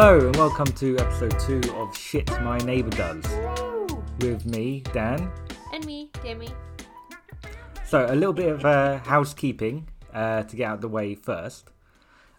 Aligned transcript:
Hello 0.00 0.24
and 0.28 0.36
welcome 0.36 0.68
to 0.74 0.96
episode 0.98 1.36
two 1.40 1.60
of 1.74 1.96
Shit 1.96 2.30
My 2.42 2.56
Neighbor 2.58 2.90
Does 2.90 3.28
Woo! 3.58 4.04
with 4.20 4.46
me, 4.46 4.84
Dan. 4.92 5.28
And 5.74 5.84
me, 5.84 6.12
Demi. 6.22 6.50
So, 7.84 8.06
a 8.08 8.14
little 8.14 8.32
bit 8.32 8.46
of 8.46 8.64
uh, 8.64 8.98
housekeeping 8.98 9.88
uh, 10.14 10.44
to 10.44 10.54
get 10.54 10.68
out 10.68 10.74
of 10.76 10.80
the 10.82 10.88
way 10.88 11.16
first. 11.16 11.72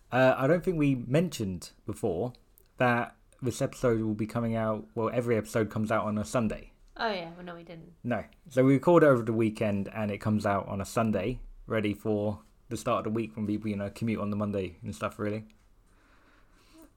Uh, 0.09 0.35
I 0.37 0.47
don't 0.47 0.63
think 0.63 0.77
we 0.77 0.95
mentioned 0.95 1.71
before 1.85 2.31
that 2.77 3.17
this 3.41 3.61
episode 3.61 3.99
will 3.99 4.13
be 4.13 4.25
coming 4.25 4.55
out, 4.55 4.85
well, 4.95 5.11
every 5.13 5.35
episode 5.35 5.69
comes 5.69 5.91
out 5.91 6.05
on 6.05 6.17
a 6.17 6.23
Sunday. 6.23 6.71
Oh 6.95 7.11
yeah, 7.11 7.31
well 7.35 7.45
no 7.45 7.55
we 7.55 7.63
didn't. 7.63 7.91
No. 8.05 8.23
So, 8.47 8.63
we 8.63 8.71
record 8.71 9.03
it 9.03 9.07
over 9.07 9.21
the 9.21 9.33
weekend 9.33 9.89
and 9.93 10.11
it 10.11 10.19
comes 10.19 10.45
out 10.45 10.65
on 10.69 10.79
a 10.79 10.85
Sunday, 10.85 11.41
ready 11.67 11.93
for 11.93 12.39
the 12.69 12.77
start 12.77 12.99
of 12.99 13.11
the 13.11 13.17
week 13.17 13.35
when 13.35 13.45
people, 13.45 13.69
you 13.69 13.75
know, 13.75 13.89
commute 13.89 14.21
on 14.21 14.29
the 14.29 14.37
Monday 14.37 14.77
and 14.81 14.95
stuff, 14.95 15.19
really. 15.19 15.43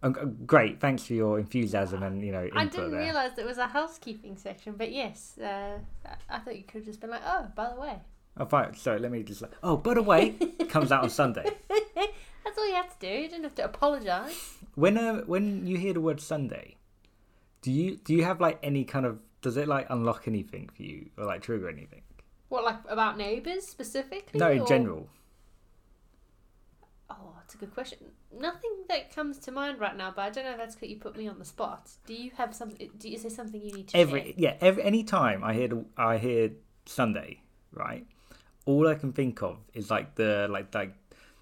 Um, 0.03 0.37
great. 0.47 0.81
Thanks 0.81 1.05
for 1.05 1.13
your 1.15 1.39
enthusiasm 1.39 2.03
and, 2.03 2.23
you 2.25 2.33
know, 2.33 2.49
I 2.55 2.67
didn't 2.67 2.91
there. 2.91 3.01
realise 3.01 3.39
it 3.39 3.45
was 3.47 3.59
a 3.59 3.67
housekeeping 3.69 4.37
section, 4.37 4.75
but 4.77 4.91
yes, 4.93 5.39
uh, 5.39 5.79
I- 6.29 6.39
thought 6.41 6.57
you 6.57 6.65
could 6.65 6.79
have 6.81 6.87
just 6.87 7.01
been 7.01 7.11
like, 7.11 7.23
oh, 7.25 7.47
by 7.55 7.71
the 7.73 7.81
way. 7.81 8.01
Oh, 8.37 8.45
fine. 8.47 8.75
Sorry, 8.75 8.99
let 8.99 9.13
me 9.13 9.23
just. 9.23 9.43
Like, 9.43 9.53
Oh, 9.63 9.77
by 9.77 9.95
the 9.95 10.03
way, 10.03 10.31
comes 10.69 10.91
out 10.91 11.03
on 11.05 11.11
Sunday. 11.11 11.45
That's 11.69 12.59
all 12.59 12.67
you 12.67 12.75
have 12.75 12.99
to 12.99 13.07
do. 13.07 13.13
You 13.15 13.29
didn't 13.29 13.45
have 13.45 13.55
to 13.57 13.65
apologise. 13.65 14.55
When 14.75 14.97
uh, 14.97 15.21
when 15.27 15.67
you 15.67 15.77
hear 15.77 15.93
the 15.93 16.01
word 16.01 16.19
Sunday, 16.21 16.77
do 17.61 17.71
you 17.71 17.97
do 17.97 18.15
you 18.15 18.25
have 18.25 18.41
like 18.41 18.59
any 18.63 18.85
kind 18.85 19.05
of 19.05 19.19
does 19.43 19.57
it 19.59 19.69
like 19.69 19.87
unlock 19.91 20.27
anything 20.27 20.71
for 20.75 20.83
you 20.83 21.11
or 21.19 21.27
like 21.27 21.43
trigger 21.43 21.69
anything? 21.69 22.01
What, 22.49 22.65
like 22.65 22.79
about 22.89 23.19
neighbours 23.19 23.67
specifically? 23.67 24.41
No, 24.41 24.51
in 24.51 24.61
or- 24.61 24.67
general. 24.67 25.09
Oh, 27.21 27.35
it's 27.45 27.55
a 27.55 27.59
good 27.59 27.75
question. 27.75 27.99
Nothing 28.37 28.71
that 28.89 29.15
comes 29.15 29.39
to 29.41 29.53
mind 29.53 29.79
right 29.81 29.97
now, 29.97 30.13
but 30.15 30.23
I 30.23 30.31
don't 30.31 30.45
know 30.45 30.53
if 30.53 30.59
that's 30.59 30.75
because 30.75 30.91
you 30.91 30.97
put 30.97 31.17
me 31.17 31.29
on 31.29 31.39
the 31.39 31.45
spot. 31.45 31.91
Do 32.07 32.15
you 32.15 32.31
have 32.37 32.55
something? 32.55 32.91
Do 32.99 33.09
you 33.09 33.19
say 33.19 33.29
something 33.29 33.61
you 33.61 33.73
need 33.73 33.89
to 33.89 33.93
share? 33.93 34.01
Every 34.01 34.35
yeah, 34.37 34.55
every 34.61 34.83
any 34.83 35.05
time 35.05 35.45
I 35.45 35.55
hear 35.55 35.69
the, 35.69 35.85
I 35.97 36.19
hear 36.19 36.51
Sunday, 36.87 37.41
right? 37.73 38.07
All 38.65 38.87
I 38.89 38.95
can 38.95 39.13
think 39.13 39.43
of 39.43 39.59
is 39.75 39.91
like 39.91 40.15
the 40.15 40.47
like 40.51 40.75
like 40.75 40.95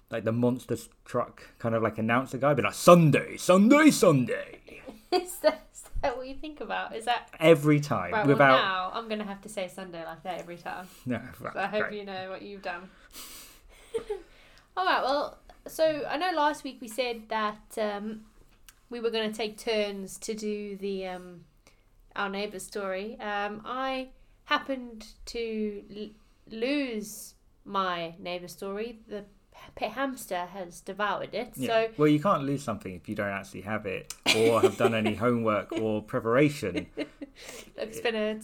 like 0.09 0.23
the 0.25 0.31
monster 0.31 0.77
truck 1.05 1.43
kind 1.59 1.73
of 1.73 1.81
like 1.81 1.97
announcer 1.97 2.37
guy, 2.37 2.53
be 2.53 2.61
like 2.61 2.73
Sunday, 2.73 3.37
Sunday, 3.37 3.91
Sunday 3.91 4.59
is, 5.11 5.37
that, 5.37 5.67
is 5.73 5.83
that 6.01 6.17
what 6.17 6.27
you 6.27 6.35
think 6.35 6.59
about? 6.61 6.95
Is 6.95 7.05
that 7.05 7.29
every 7.39 7.79
time 7.79 8.11
right? 8.11 8.27
without 8.27 8.51
Well, 8.55 8.61
now 8.63 8.91
I'm 8.93 9.07
gonna 9.07 9.23
have 9.23 9.41
to 9.41 9.49
say 9.49 9.67
Sunday 9.67 10.03
like 10.03 10.23
that 10.23 10.39
every 10.39 10.57
time. 10.57 10.87
no. 11.05 11.21
Right, 11.39 11.53
So 11.53 11.59
I 11.59 11.67
hope 11.67 11.87
great. 11.87 11.99
you 11.99 12.05
know 12.05 12.29
what 12.29 12.41
you've 12.41 12.61
done. 12.61 12.89
All 14.77 14.85
right. 14.85 15.03
Well, 15.03 15.37
so 15.67 16.05
I 16.09 16.17
know 16.17 16.31
last 16.35 16.63
week 16.63 16.79
we 16.81 16.87
said 16.87 17.23
that 17.29 17.77
um, 17.77 18.21
we 18.89 18.99
were 18.99 19.09
going 19.09 19.31
to 19.31 19.35
take 19.35 19.57
turns 19.57 20.17
to 20.19 20.33
do 20.33 20.75
the 20.77 21.07
um, 21.07 21.45
our 22.15 22.29
neighbour 22.29 22.59
story. 22.59 23.19
Um, 23.19 23.61
I 23.65 24.09
happened 24.45 25.07
to 25.27 25.83
l- 25.95 26.09
lose 26.49 27.35
my 27.65 28.15
neighbour 28.19 28.47
story. 28.47 28.99
The 29.07 29.23
pet 29.75 29.91
hamster 29.91 30.45
has 30.53 30.81
devoured 30.81 31.33
it. 31.33 31.53
Yeah. 31.55 31.67
So 31.67 31.89
well, 31.97 32.07
you 32.07 32.19
can't 32.19 32.43
lose 32.43 32.63
something 32.63 32.93
if 32.93 33.07
you 33.07 33.15
don't 33.15 33.29
actually 33.29 33.61
have 33.61 33.85
it 33.85 34.13
or 34.35 34.61
have 34.61 34.77
done 34.77 34.93
any 34.95 35.15
homework 35.15 35.71
or 35.73 36.01
preparation. 36.01 36.87
it's 37.77 37.99
been 37.99 38.15
a 38.15 38.39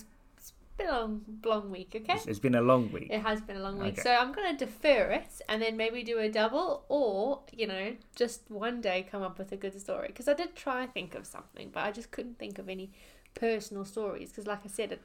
been 0.78 0.88
a 0.88 0.92
long, 0.92 1.22
long 1.44 1.70
week. 1.72 1.92
Okay. 1.96 2.14
It's, 2.14 2.26
it's 2.28 2.40
been 2.40 2.56
a 2.56 2.62
long 2.62 2.92
week. 2.92 3.08
It 3.12 3.22
has 3.22 3.42
been 3.42 3.58
a 3.58 3.62
long 3.62 3.78
week, 3.80 3.94
Okay. 3.94 4.02
so 4.04 4.12
I'm 4.12 4.32
going 4.32 4.56
to 4.56 4.66
defer 4.66 5.12
it 5.12 5.42
and 5.50 5.62
then 5.62 5.76
maybe 5.78 6.04
do 6.04 6.18
a 6.20 6.30
double, 6.30 6.86
or 6.90 7.42
you 7.52 7.68
know, 7.68 7.96
just 8.16 8.50
one 8.50 8.82
day 8.82 9.06
come 9.10 9.22
up 9.22 9.38
with 9.38 9.52
a 9.52 9.58
good 9.58 9.80
story. 9.80 10.08
Because 10.08 10.28
I 10.28 10.34
did 10.34 10.56
try 10.56 10.86
think 10.86 11.16
of 11.16 11.26
something, 11.26 11.70
but 11.74 11.84
I 11.84 11.92
just 11.92 12.12
couldn't 12.12 12.40
think 12.40 12.60
of 12.60 12.70
any 12.70 12.92
personal 13.34 13.86
stories. 13.86 14.30
Because, 14.30 14.48
like 14.48 14.62
I 14.66 14.70
said, 14.70 14.94
I 14.94 14.98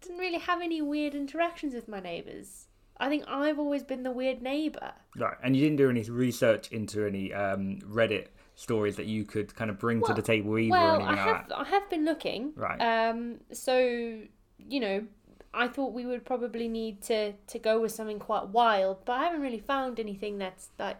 didn't 0.00 0.18
really 0.18 0.38
have 0.38 0.60
any 0.60 0.82
weird 0.82 1.14
interactions 1.14 1.74
with 1.74 1.88
my 1.88 2.00
neighbours. 2.00 2.66
I 2.98 3.08
think 3.10 3.24
I've 3.28 3.58
always 3.58 3.82
been 3.82 4.02
the 4.04 4.10
weird 4.10 4.40
neighbour. 4.40 4.92
Right, 5.18 5.36
and 5.42 5.54
you 5.54 5.62
didn't 5.62 5.76
do 5.76 5.90
any 5.90 6.02
research 6.04 6.72
into 6.72 7.04
any 7.06 7.32
um, 7.32 7.78
Reddit 7.80 8.28
stories 8.54 8.96
that 8.96 9.04
you 9.04 9.22
could 9.24 9.54
kind 9.54 9.70
of 9.70 9.78
bring 9.78 10.02
to 10.02 10.14
the 10.14 10.22
table 10.22 10.56
either 10.58 10.74
or 10.74 10.80
Well, 10.80 10.94
anything 10.94 11.08
I 11.08 11.10
like 11.26 11.36
have 11.36 11.48
that. 11.50 11.58
I 11.58 11.64
have 11.64 11.90
been 11.90 12.06
looking. 12.06 12.52
Right. 12.56 12.78
Um. 12.80 13.40
So 13.52 14.20
you 14.58 14.80
know, 14.80 15.06
I 15.54 15.68
thought 15.68 15.92
we 15.92 16.04
would 16.06 16.24
probably 16.24 16.68
need 16.68 17.02
to 17.02 17.32
to 17.32 17.58
go 17.58 17.80
with 17.80 17.92
something 17.92 18.18
quite 18.18 18.48
wild, 18.48 19.04
but 19.04 19.14
I 19.14 19.24
haven't 19.24 19.40
really 19.40 19.58
found 19.58 19.98
anything 19.98 20.38
that's 20.38 20.68
like 20.78 20.98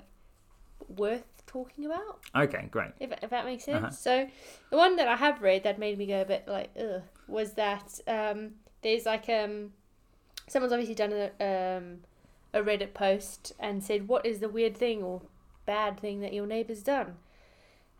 worth 0.88 1.24
talking 1.46 1.86
about. 1.86 2.20
Okay, 2.34 2.68
great. 2.70 2.92
If, 3.00 3.12
if 3.22 3.30
that 3.30 3.44
makes 3.44 3.64
sense. 3.64 3.76
Uh-huh. 3.76 3.90
So 3.90 4.28
the 4.70 4.76
one 4.76 4.96
that 4.96 5.08
I 5.08 5.16
have 5.16 5.42
read 5.42 5.62
that 5.64 5.78
made 5.78 5.98
me 5.98 6.06
go 6.06 6.22
a 6.22 6.24
bit 6.24 6.46
like 6.46 6.70
ugh 6.78 7.02
was 7.28 7.52
that 7.54 8.00
um 8.06 8.52
there's 8.82 9.06
like 9.06 9.28
um 9.28 9.72
someone's 10.48 10.72
obviously 10.72 10.94
done 10.94 11.12
a 11.12 11.26
um 11.44 11.98
a 12.54 12.62
Reddit 12.62 12.94
post 12.94 13.52
and 13.58 13.82
said 13.82 14.08
what 14.08 14.24
is 14.24 14.40
the 14.40 14.48
weird 14.48 14.76
thing 14.76 15.02
or 15.02 15.22
bad 15.66 16.00
thing 16.00 16.20
that 16.20 16.32
your 16.32 16.46
neighbour's 16.46 16.82
done. 16.82 17.16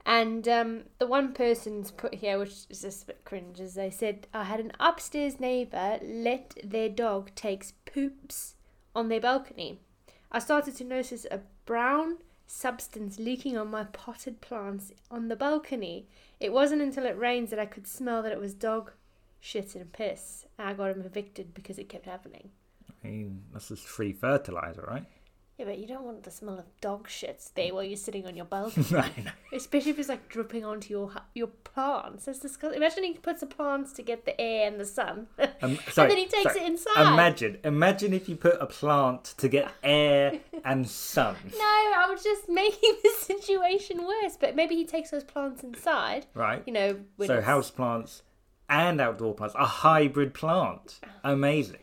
And 0.06 0.46
um, 0.46 0.84
the 1.00 1.06
one 1.06 1.32
person's 1.32 1.90
put 1.90 2.14
here, 2.14 2.38
which 2.38 2.50
is 2.70 2.80
just 2.82 3.02
a 3.02 3.06
bit 3.06 3.24
cringe, 3.24 3.58
is 3.58 3.74
they 3.74 3.90
said, 3.90 4.28
I 4.32 4.44
had 4.44 4.60
an 4.60 4.70
upstairs 4.78 5.40
neighbour 5.40 5.98
let 6.00 6.54
their 6.62 6.88
dog 6.88 7.34
takes 7.34 7.72
poops 7.84 8.54
on 8.94 9.08
their 9.08 9.20
balcony. 9.20 9.80
I 10.30 10.38
started 10.38 10.76
to 10.76 10.84
notice 10.84 11.26
a 11.28 11.40
brown 11.64 12.18
substance 12.46 13.18
leaking 13.18 13.58
on 13.58 13.68
my 13.68 13.82
potted 13.82 14.40
plants 14.40 14.92
on 15.10 15.26
the 15.26 15.34
balcony. 15.34 16.06
It 16.38 16.52
wasn't 16.52 16.82
until 16.82 17.04
it 17.04 17.18
rains 17.18 17.50
that 17.50 17.58
I 17.58 17.66
could 17.66 17.88
smell 17.88 18.22
that 18.22 18.30
it 18.30 18.38
was 18.38 18.54
dog 18.54 18.92
shit 19.40 19.74
and 19.74 19.92
piss. 19.92 20.46
I 20.56 20.74
got 20.74 20.92
him 20.92 21.02
evicted 21.02 21.52
because 21.52 21.78
it 21.80 21.88
kept 21.88 22.06
happening. 22.06 22.50
I 22.88 23.08
mean, 23.08 23.42
that's 23.52 23.68
just 23.68 23.88
free 23.88 24.12
fertilizer, 24.12 24.84
right? 24.86 25.04
Yeah, 25.58 25.64
but 25.64 25.78
you 25.78 25.86
don't 25.86 26.04
want 26.04 26.22
the 26.24 26.30
smell 26.30 26.58
of 26.58 26.66
dog 26.82 27.08
shit 27.08 27.42
there 27.54 27.72
while 27.72 27.82
you're 27.82 27.96
sitting 27.96 28.26
on 28.26 28.36
your 28.36 28.44
balcony. 28.44 28.84
no, 28.90 29.00
no. 29.24 29.30
Especially 29.54 29.90
if 29.92 29.98
it's 29.98 30.08
like 30.10 30.28
dripping 30.28 30.66
onto 30.66 30.92
your 30.92 31.10
your 31.34 31.46
plants. 31.46 32.26
That's 32.26 32.38
disgusting. 32.40 32.76
Imagine 32.82 33.04
he 33.04 33.14
puts 33.14 33.40
the 33.40 33.46
plants 33.46 33.92
to 33.94 34.02
get 34.02 34.26
the 34.26 34.38
air 34.38 34.68
and 34.68 34.78
the 34.78 34.84
sun, 34.84 35.28
Um, 35.38 35.48
and 35.62 35.78
then 35.96 36.10
he 36.18 36.26
takes 36.26 36.52
sorry. 36.52 36.60
it 36.60 36.66
inside. 36.66 37.12
Imagine, 37.12 37.58
imagine 37.64 38.12
if 38.12 38.28
you 38.28 38.36
put 38.36 38.56
a 38.60 38.66
plant 38.66 39.24
to 39.38 39.48
get 39.48 39.70
air 39.82 40.40
and 40.64 40.86
sun. 40.86 41.36
No, 41.52 41.58
I 41.64 42.06
was 42.10 42.22
just 42.22 42.48
making 42.50 42.96
the 43.02 43.10
situation 43.18 44.04
worse. 44.06 44.36
But 44.38 44.56
maybe 44.56 44.74
he 44.76 44.84
takes 44.84 45.10
those 45.10 45.24
plants 45.24 45.62
inside. 45.64 46.26
Right. 46.34 46.62
You 46.66 46.72
know, 46.74 47.00
when 47.16 47.28
So 47.28 47.34
it's- 47.34 47.46
house 47.46 47.70
plants 47.70 48.22
and 48.68 49.00
outdoor 49.00 49.32
plants, 49.34 49.54
a 49.58 49.64
hybrid 49.64 50.34
plant. 50.34 51.00
Amazing. 51.24 51.78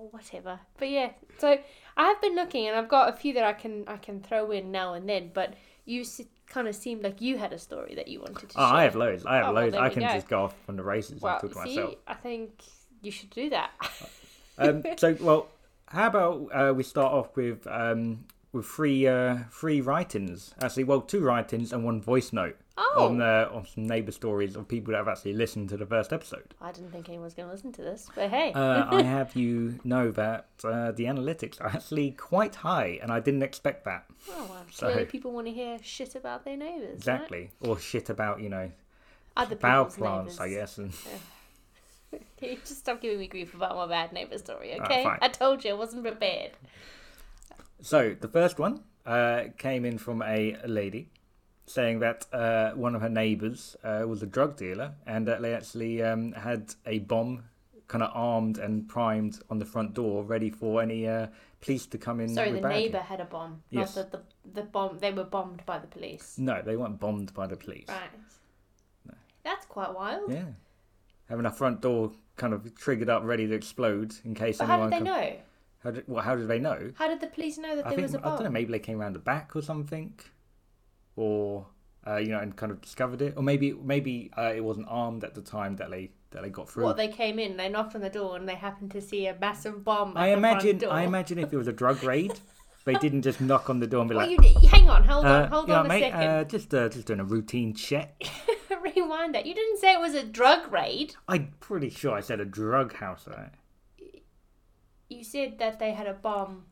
Oh, 0.00 0.08
whatever. 0.12 0.60
But 0.78 0.90
yeah, 0.90 1.10
so 1.38 1.58
I 1.96 2.04
have 2.04 2.20
been 2.20 2.36
looking, 2.36 2.68
and 2.68 2.76
I've 2.76 2.88
got 2.88 3.08
a 3.08 3.16
few 3.16 3.32
that 3.34 3.44
I 3.44 3.52
can 3.52 3.84
I 3.88 3.96
can 3.96 4.20
throw 4.22 4.50
in 4.52 4.70
now 4.70 4.94
and 4.94 5.08
then. 5.08 5.30
But 5.34 5.54
you 5.84 6.02
s- 6.02 6.20
kind 6.46 6.68
of 6.68 6.74
seemed 6.76 7.02
like 7.02 7.20
you 7.20 7.36
had 7.36 7.52
a 7.52 7.58
story 7.58 7.94
that 7.96 8.06
you 8.08 8.20
wanted 8.20 8.48
to 8.50 8.58
Oh, 8.58 8.66
share. 8.68 8.76
I 8.76 8.82
have 8.84 8.94
loads. 8.94 9.26
I 9.26 9.36
have 9.36 9.48
Oh, 9.48 9.52
loads. 9.52 9.72
there 9.72 9.82
I 9.82 9.88
can 9.88 10.02
go. 10.02 10.08
just 10.12 10.28
go 10.28 10.44
off 10.44 10.54
on 10.68 10.76
the 10.76 10.82
races 10.84 11.20
Well, 11.20 11.38
and 11.42 11.52
talk 11.52 11.62
to 11.64 11.68
see, 11.68 11.76
myself. 11.76 11.94
I 12.06 12.14
think 12.14 12.62
you 13.02 13.10
should 13.10 13.30
do 13.30 13.50
that. 13.50 13.70
um, 14.58 14.84
so 14.96 15.16
well 15.20 15.48
how 15.86 16.06
about 16.08 16.48
uh, 16.52 16.72
we 16.74 16.82
start 16.82 17.12
off 17.12 17.34
with 17.36 17.66
um, 17.66 18.24
with 18.52 18.66
three 18.66 19.06
uh, 19.06 19.38
three 19.50 19.80
writings 19.80 20.54
actually 20.62 20.84
well 20.84 21.00
two 21.00 21.20
writings 21.20 21.72
and 21.72 21.84
one 21.84 22.00
voice 22.00 22.32
note 22.32 22.56
Oh. 22.80 23.06
on 23.06 23.20
uh, 23.20 23.48
on 23.52 23.66
some 23.66 23.88
neighbor 23.88 24.12
stories 24.12 24.54
of 24.54 24.68
people 24.68 24.92
that 24.92 24.98
have 24.98 25.08
actually 25.08 25.32
listened 25.32 25.68
to 25.70 25.76
the 25.76 25.84
first 25.84 26.12
episode 26.12 26.54
I 26.60 26.70
didn't 26.70 26.92
think 26.92 27.08
anyone 27.08 27.24
was 27.24 27.34
going 27.34 27.48
to 27.48 27.52
listen 27.52 27.72
to 27.72 27.82
this, 27.82 28.08
but 28.14 28.30
hey. 28.30 28.52
uh, 28.52 28.86
i 28.90 29.02
have 29.02 29.34
you 29.34 29.80
know 29.82 30.12
that 30.12 30.46
uh, 30.62 30.92
the 30.92 31.04
analytics 31.06 31.60
are 31.60 31.66
actually 31.66 32.12
quite 32.12 32.54
high 32.54 33.00
and 33.02 33.10
i 33.10 33.18
didn't 33.18 33.42
expect 33.42 33.84
that 33.86 34.04
oh, 34.30 34.46
well, 34.48 34.64
so- 34.70 34.86
clearly 34.86 35.06
people 35.06 35.32
want 35.32 35.48
to 35.48 35.52
hear 35.52 35.78
shit 35.82 36.14
about 36.14 36.44
their 36.44 36.56
neighbours. 36.56 36.94
exactly 36.94 37.50
or 37.62 37.78
shit 37.80 38.08
about 38.10 38.40
you 38.40 38.48
know 38.48 38.70
Other 39.36 39.56
power 39.56 39.84
people's 39.86 39.96
plants 39.98 40.38
neighbours. 40.38 40.40
i 40.40 40.48
guess 40.60 40.78
and 40.78 40.92
Can 42.38 42.50
you 42.50 42.56
just 42.64 42.78
stop 42.78 43.00
giving 43.02 43.18
me 43.18 43.26
grief 43.26 43.52
about 43.54 43.74
my 43.76 43.86
bad 43.86 44.12
neighbour 44.12 44.38
story, 44.38 44.72
okay? 44.80 45.02
fine. 45.04 45.18
I 45.20 45.28
told 45.28 45.62
you 45.64 45.72
I 45.72 45.74
wasn't 45.74 46.04
prepared. 46.04 46.52
So 47.80 48.16
the 48.20 48.28
first 48.28 48.58
one 48.58 48.82
uh, 49.06 49.44
came 49.56 49.84
in 49.84 49.98
from 49.98 50.22
a 50.22 50.56
lady 50.66 51.10
saying 51.66 52.00
that 52.00 52.26
uh, 52.32 52.70
one 52.72 52.94
of 52.94 53.02
her 53.02 53.08
neighbours 53.08 53.76
uh, 53.84 54.04
was 54.06 54.22
a 54.22 54.26
drug 54.26 54.56
dealer 54.56 54.94
and 55.06 55.28
that 55.28 55.42
they 55.42 55.54
actually 55.54 56.02
um, 56.02 56.32
had 56.32 56.74
a 56.86 56.98
bomb 57.00 57.44
kind 57.88 58.02
of 58.02 58.10
armed 58.14 58.58
and 58.58 58.88
primed 58.88 59.40
on 59.50 59.58
the 59.58 59.64
front 59.64 59.94
door, 59.94 60.22
ready 60.22 60.50
for 60.50 60.82
any 60.82 61.06
uh, 61.06 61.26
police 61.60 61.86
to 61.86 61.98
come 61.98 62.20
in. 62.20 62.28
Sorry, 62.28 62.52
the 62.52 62.60
neighbour 62.60 62.98
had 62.98 63.20
a 63.20 63.24
bomb. 63.24 63.62
Yes. 63.70 63.96
Not 63.96 64.10
that 64.10 64.24
the, 64.44 64.60
the 64.60 64.66
bomb, 64.66 64.98
they 64.98 65.12
were 65.12 65.24
bombed 65.24 65.64
by 65.64 65.78
the 65.78 65.86
police. 65.86 66.36
No, 66.38 66.60
they 66.62 66.76
weren't 66.76 67.00
bombed 67.00 67.32
by 67.34 67.46
the 67.46 67.56
police. 67.56 67.88
Right. 67.88 69.16
That's 69.44 69.64
quite 69.66 69.94
wild. 69.94 70.30
Yeah, 70.30 70.44
having 71.30 71.46
a 71.46 71.50
front 71.50 71.80
door 71.80 72.12
kind 72.36 72.52
of 72.52 72.74
triggered 72.74 73.08
up, 73.08 73.24
ready 73.24 73.46
to 73.46 73.54
explode 73.54 74.14
in 74.24 74.34
case 74.34 74.58
But 74.58 74.66
how 74.66 74.74
anyone. 74.82 74.90
did 74.90 75.00
they 75.06 75.10
come- 75.10 75.20
know? 75.22 75.36
How 75.88 75.92
did, 75.92 76.04
well, 76.06 76.22
how 76.22 76.36
did 76.36 76.48
they 76.48 76.58
know? 76.58 76.92
How 76.96 77.08
did 77.08 77.18
the 77.22 77.28
police 77.28 77.56
know 77.56 77.74
that 77.74 77.86
I 77.86 77.88
there 77.88 77.96
think 77.96 78.02
was 78.02 78.14
a 78.14 78.18
bomb? 78.18 78.34
I 78.34 78.36
don't 78.36 78.44
know. 78.44 78.50
Maybe 78.50 78.72
they 78.72 78.78
came 78.78 79.00
around 79.00 79.14
the 79.14 79.20
back 79.20 79.56
or 79.56 79.62
something, 79.62 80.12
or 81.16 81.66
uh, 82.06 82.16
you 82.16 82.28
know, 82.28 82.40
and 82.40 82.54
kind 82.54 82.70
of 82.70 82.82
discovered 82.82 83.22
it, 83.22 83.32
or 83.38 83.42
maybe 83.42 83.72
maybe 83.72 84.30
uh, 84.36 84.52
it 84.54 84.62
wasn't 84.62 84.86
armed 84.90 85.24
at 85.24 85.34
the 85.34 85.40
time 85.40 85.76
that 85.76 85.90
they 85.90 86.10
that 86.32 86.42
they 86.42 86.50
got 86.50 86.68
through. 86.68 86.84
What 86.84 86.98
they 86.98 87.08
came 87.08 87.38
in, 87.38 87.56
they 87.56 87.70
knocked 87.70 87.94
on 87.94 88.02
the 88.02 88.10
door, 88.10 88.36
and 88.36 88.46
they 88.46 88.54
happened 88.54 88.90
to 88.90 89.00
see 89.00 89.28
a 89.28 89.38
massive 89.40 89.82
bomb. 89.82 90.14
I 90.14 90.28
imagine 90.28 90.84
I 90.84 91.04
imagine 91.04 91.38
if 91.38 91.54
it 91.54 91.56
was 91.56 91.68
a 91.68 91.72
drug 91.72 92.02
raid, 92.04 92.38
they 92.84 92.96
didn't 92.96 93.22
just 93.22 93.40
knock 93.40 93.70
on 93.70 93.80
the 93.80 93.86
door 93.86 94.02
and 94.02 94.10
be 94.10 94.16
Well, 94.16 94.28
like, 94.28 94.62
you, 94.62 94.68
hang 94.68 94.90
on, 94.90 95.04
hold 95.04 95.24
uh, 95.24 95.28
on, 95.44 95.48
hold 95.48 95.68
you 95.68 95.72
know, 95.72 95.80
on 95.80 95.86
a 95.86 95.88
mate, 95.88 96.00
second. 96.00 96.20
uh, 96.22 96.44
just 96.44 96.74
uh, 96.74 96.90
just 96.90 97.06
doing 97.06 97.20
a 97.20 97.24
routine 97.24 97.72
check. 97.72 98.24
Rewind 98.94 99.34
that. 99.34 99.46
You 99.46 99.54
didn't 99.54 99.78
say 99.78 99.94
it 99.94 100.00
was 100.00 100.12
a 100.12 100.22
drug 100.22 100.70
raid. 100.70 101.14
I'm 101.28 101.54
pretty 101.60 101.88
sure 101.88 102.14
I 102.14 102.20
said 102.20 102.40
a 102.40 102.44
drug 102.44 102.92
house. 102.92 103.26
Right? 103.26 103.52
You 105.08 105.24
said 105.24 105.58
that 105.58 105.78
they 105.78 105.92
had 105.92 106.06
a 106.06 106.14
bomb 106.14 106.64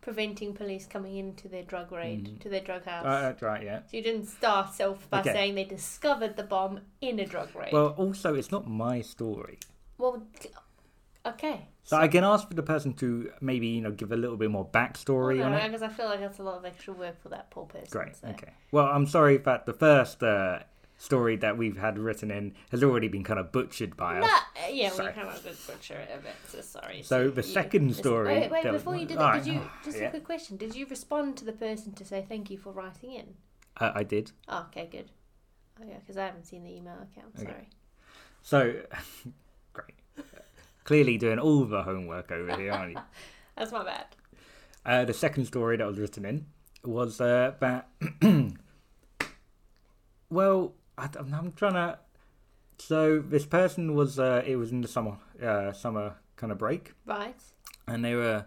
preventing 0.00 0.54
police 0.54 0.86
coming 0.86 1.16
into 1.16 1.48
their 1.48 1.62
drug 1.62 1.92
raid, 1.92 2.40
to 2.40 2.48
their 2.48 2.60
drug 2.60 2.84
house. 2.84 3.04
Uh, 3.04 3.20
that's 3.22 3.42
right, 3.42 3.62
yeah. 3.62 3.80
so 3.80 3.96
you 3.96 4.02
didn't 4.02 4.26
start 4.26 4.80
off 4.80 5.08
by 5.10 5.20
Okay. 5.20 5.32
saying 5.32 5.54
they 5.54 5.64
discovered 5.64 6.36
the 6.36 6.42
bomb 6.42 6.80
in 7.00 7.18
a 7.20 7.26
drug 7.26 7.54
raid. 7.54 7.72
Well, 7.72 7.88
also, 7.98 8.34
it's 8.34 8.50
not 8.50 8.66
my 8.66 9.02
story. 9.02 9.58
Well, 9.98 10.22
okay. 11.26 11.66
So 11.84 11.96
I 11.96 12.08
can 12.08 12.24
ask 12.24 12.48
for 12.48 12.54
the 12.54 12.62
person 12.62 12.94
to 12.94 13.30
maybe 13.40 13.66
you 13.66 13.80
know 13.82 13.90
give 13.90 14.12
a 14.12 14.16
little 14.16 14.36
bit 14.36 14.50
more 14.50 14.64
backstory 14.66 15.44
on 15.44 15.52
it. 15.52 15.66
because 15.66 15.82
I 15.82 15.88
feel 15.88 16.06
like 16.06 16.20
that's 16.20 16.38
a 16.38 16.42
lot 16.42 16.56
of 16.58 16.64
extra 16.64 16.94
work 16.94 17.20
for 17.22 17.28
that 17.30 17.50
poor 17.50 17.66
person. 17.66 17.88
Great. 17.90 18.16
so. 18.16 18.28
Okay. 18.28 18.52
Well, 18.70 18.86
I'm 18.86 19.06
sorry 19.06 19.36
that 19.38 19.66
the 19.66 19.72
first 19.74 20.22
uh, 20.22 20.60
story 21.00 21.34
that 21.34 21.56
we've 21.56 21.78
had 21.78 21.98
written 21.98 22.30
in 22.30 22.54
has 22.70 22.84
already 22.84 23.08
been 23.08 23.24
kind 23.24 23.40
of 23.40 23.50
butchered 23.50 23.96
by 23.96 24.18
us. 24.18 24.30
uh, 24.30 24.68
yeah, 24.70 24.90
So- 24.90 25.06
we 25.06 25.12
kind 25.12 25.28
of 25.28 25.42
did 25.42 25.56
butcher 25.66 25.94
it 25.94 26.10
a 26.14 26.18
bit. 26.18 26.34
So 26.46 26.60
sorry. 26.60 27.02
So 27.02 27.30
the 27.30 27.40
you. 27.40 27.48
second 27.48 27.96
story 27.96 28.26
Wait, 28.40 28.50
wait, 28.50 28.64
before 28.70 28.94
you 28.96 29.06
did 29.06 29.16
that, 29.16 29.22
Alright. 29.22 29.44
did 29.44 29.54
you 29.54 29.62
just 29.84 29.98
Yeah. 29.98 30.08
a 30.08 30.10
quick 30.10 30.24
question? 30.24 30.58
Did 30.58 30.76
you 30.76 30.84
respond 30.86 31.38
to 31.38 31.46
the 31.46 31.52
person 31.54 31.92
to 31.94 32.04
say 32.04 32.24
thank 32.28 32.50
you 32.50 32.58
for 32.58 32.70
writing 32.72 33.12
in? 33.14 33.34
Uh, 33.78 33.92
I 33.94 34.02
did. 34.02 34.32
Oh, 34.46 34.66
okay, 34.68 34.88
good. 34.92 35.10
Oh 35.80 35.86
yeah, 35.88 35.96
because 36.00 36.18
I 36.18 36.26
haven't 36.26 36.44
seen 36.44 36.64
the 36.64 36.70
email 36.76 36.96
account. 36.96 37.34
Okay. 37.38 37.66
Sorry. 38.42 38.82
So 38.82 38.82
great. 39.72 39.94
Clearly 40.84 41.16
doing 41.16 41.38
all 41.38 41.64
the 41.64 41.82
homework 41.82 42.30
over 42.30 42.54
here, 42.56 42.72
aren't 42.72 42.92
you? 42.92 43.00
That's 43.56 43.72
my 43.72 43.84
bad. 43.84 44.06
Uh, 44.84 45.04
the 45.06 45.14
second 45.14 45.46
story 45.46 45.78
that 45.78 45.86
was 45.86 45.98
written 45.98 46.26
in 46.26 46.44
was 46.84 47.20
uh, 47.22 47.52
that. 47.60 47.88
well, 50.30 50.74
I, 51.00 51.18
am 51.18 51.34
I'm 51.34 51.52
trying 51.52 51.74
to. 51.74 51.98
So 52.78 53.18
this 53.20 53.46
person 53.46 53.94
was. 53.94 54.18
Uh, 54.18 54.42
it 54.46 54.56
was 54.56 54.70
in 54.72 54.80
the 54.80 54.88
summer, 54.88 55.18
uh, 55.42 55.72
summer 55.72 56.14
kind 56.36 56.50
of 56.52 56.58
break, 56.58 56.92
Right. 57.06 57.40
and 57.86 58.04
they 58.04 58.14
were 58.14 58.46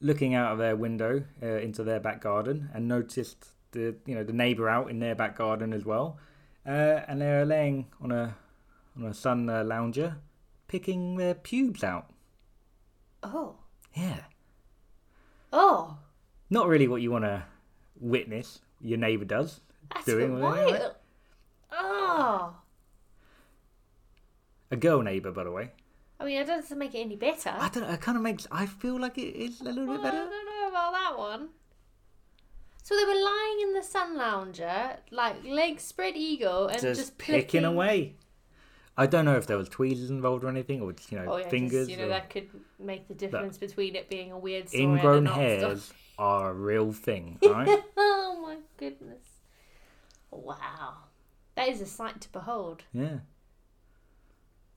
looking 0.00 0.34
out 0.34 0.52
of 0.52 0.58
their 0.58 0.76
window 0.76 1.24
uh, 1.42 1.46
into 1.46 1.82
their 1.84 2.00
back 2.00 2.20
garden 2.20 2.68
and 2.74 2.88
noticed 2.88 3.48
the 3.72 3.94
you 4.06 4.14
know 4.14 4.24
the 4.24 4.32
neighbour 4.32 4.68
out 4.68 4.90
in 4.90 4.98
their 4.98 5.14
back 5.14 5.36
garden 5.36 5.72
as 5.72 5.84
well, 5.84 6.18
uh, 6.66 6.70
and 7.08 7.20
they 7.20 7.26
were 7.26 7.44
laying 7.44 7.86
on 8.00 8.10
a 8.12 8.34
on 8.96 9.04
a 9.06 9.14
sun 9.14 9.48
uh, 9.48 9.62
lounger, 9.64 10.16
picking 10.68 11.16
their 11.16 11.34
pubes 11.34 11.82
out. 11.84 12.10
Oh. 13.22 13.56
Yeah. 13.94 14.20
Oh. 15.52 15.98
Not 16.50 16.66
really 16.68 16.88
what 16.88 17.00
you 17.02 17.10
want 17.12 17.24
to 17.24 17.44
witness. 17.98 18.60
Your 18.80 18.98
neighbour 18.98 19.24
does. 19.24 19.60
That's 19.92 20.06
Doing 20.06 20.40
wild. 20.40 20.72
right? 20.72 20.82
Oh. 21.76 22.54
A 24.70 24.76
girl 24.76 25.02
neighbour, 25.02 25.30
by 25.32 25.44
the 25.44 25.50
way. 25.50 25.70
I 26.18 26.24
mean, 26.24 26.38
it 26.40 26.46
doesn't 26.46 26.78
make 26.78 26.94
it 26.94 26.98
any 27.00 27.16
better. 27.16 27.50
I 27.56 27.68
don't 27.68 27.82
know. 27.86 27.92
It 27.92 28.00
kind 28.00 28.16
of 28.16 28.22
makes. 28.22 28.46
I 28.50 28.66
feel 28.66 28.98
like 29.00 29.18
it 29.18 29.36
is 29.36 29.60
a 29.60 29.64
little 29.64 29.86
Well, 29.86 29.96
bit 29.96 30.04
better. 30.04 30.16
I 30.16 30.20
don't 30.20 30.30
know 30.46 30.68
about 30.68 30.92
that 30.92 31.18
one. 31.18 31.48
So 32.82 32.94
they 32.96 33.04
were 33.04 33.14
lying 33.20 33.60
in 33.62 33.72
the 33.74 33.82
sun 33.82 34.16
lounger, 34.16 34.98
like 35.10 35.42
legs 35.44 35.82
spread 35.82 36.16
eagle, 36.16 36.66
and 36.68 36.80
Just, 36.80 37.00
just, 37.00 37.18
picking 37.18 37.40
picking 37.40 37.64
away. 37.64 38.16
I 38.96 39.06
don't 39.06 39.24
know 39.24 39.36
if 39.36 39.46
there 39.46 39.56
was 39.56 39.68
tweezers 39.68 40.10
involved 40.10 40.44
or 40.44 40.48
anything, 40.48 40.80
or 40.82 40.92
just, 40.92 41.10
you 41.10 41.18
know 41.18 41.32
Oh 41.32 41.36
yeah, 41.38 41.48
fingers. 41.48 41.88
you 41.88 41.96
know 41.96 42.04
or- 42.04 42.08
that 42.08 42.30
could 42.30 42.48
make 42.78 43.08
the 43.08 43.14
difference 43.14 43.58
between 43.58 43.96
it 43.96 44.08
being 44.08 44.30
a 44.32 44.38
weird 44.38 44.68
story 44.68 44.84
Ingrown 44.84 45.26
and 45.26 45.28
hairs 45.28 45.92
are 46.18 46.50
a 46.50 46.54
real 46.54 46.92
thing, 46.92 47.38
right? 47.44 47.82
oh 47.96 48.38
my 48.42 48.56
goodness! 48.76 49.26
Wow, 50.30 50.94
that 51.56 51.68
is 51.68 51.80
a 51.80 51.86
sight 51.86 52.20
to 52.22 52.28
behold. 52.32 52.82
yeah. 52.92 53.18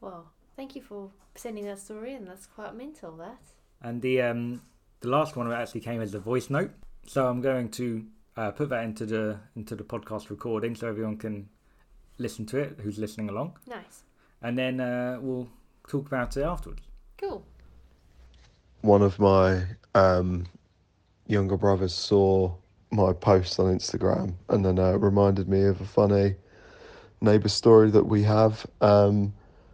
Well, 0.02 0.32
thank 0.56 0.76
you 0.76 0.82
for 0.82 1.10
sending 1.36 1.66
that 1.66 1.80
story 1.80 2.14
in. 2.14 2.26
That's 2.26 2.46
quite 2.46 2.76
mental. 2.76 3.16
That. 3.18 3.40
And 3.82 4.02
the 4.02 4.22
um 4.22 4.62
the 5.02 5.10
last 5.10 5.36
one 5.36 5.52
actually 5.52 5.82
came 5.82 6.02
as 6.02 6.14
a 6.14 6.20
voice 6.20 6.50
note, 6.50 6.72
so 7.06 7.28
I'm 7.28 7.42
going 7.42 7.70
to 7.72 8.06
uh, 8.36 8.52
put 8.52 8.70
that 8.70 8.84
into 8.84 9.06
the 9.06 9.40
into 9.56 9.76
the 9.76 9.84
podcast 9.84 10.30
recording 10.30 10.76
so 10.76 10.88
everyone 10.88 11.18
can 11.18 11.50
listen 12.20 12.46
to 12.48 12.58
it 12.58 12.80
who's 12.82 12.98
listening 12.98 13.30
along, 13.30 13.58
Nice. 13.68 14.04
and 14.42 14.58
then 14.58 14.80
uh, 14.80 15.18
we'll 15.22 15.48
talk 15.88 16.08
about 16.08 16.36
it 16.38 16.42
afterwards. 16.44 16.82
Cool. 17.18 17.44
one 18.82 19.02
of 19.02 19.18
my 19.20 19.64
um, 19.96 20.46
younger 21.28 21.58
brothers 21.58 21.94
saw 21.94 22.54
my 22.92 23.12
post 23.14 23.60
on 23.60 23.76
Instagram 23.76 24.34
and 24.50 24.64
then 24.66 24.78
uh, 24.80 24.94
reminded 24.98 25.48
me 25.50 25.64
of 25.64 25.80
a 25.82 25.86
funny 25.86 26.36
neighbour 27.22 27.50
story 27.50 27.90
that 27.92 28.06
we 28.06 28.24
have. 28.24 28.66
Um, 28.82 29.34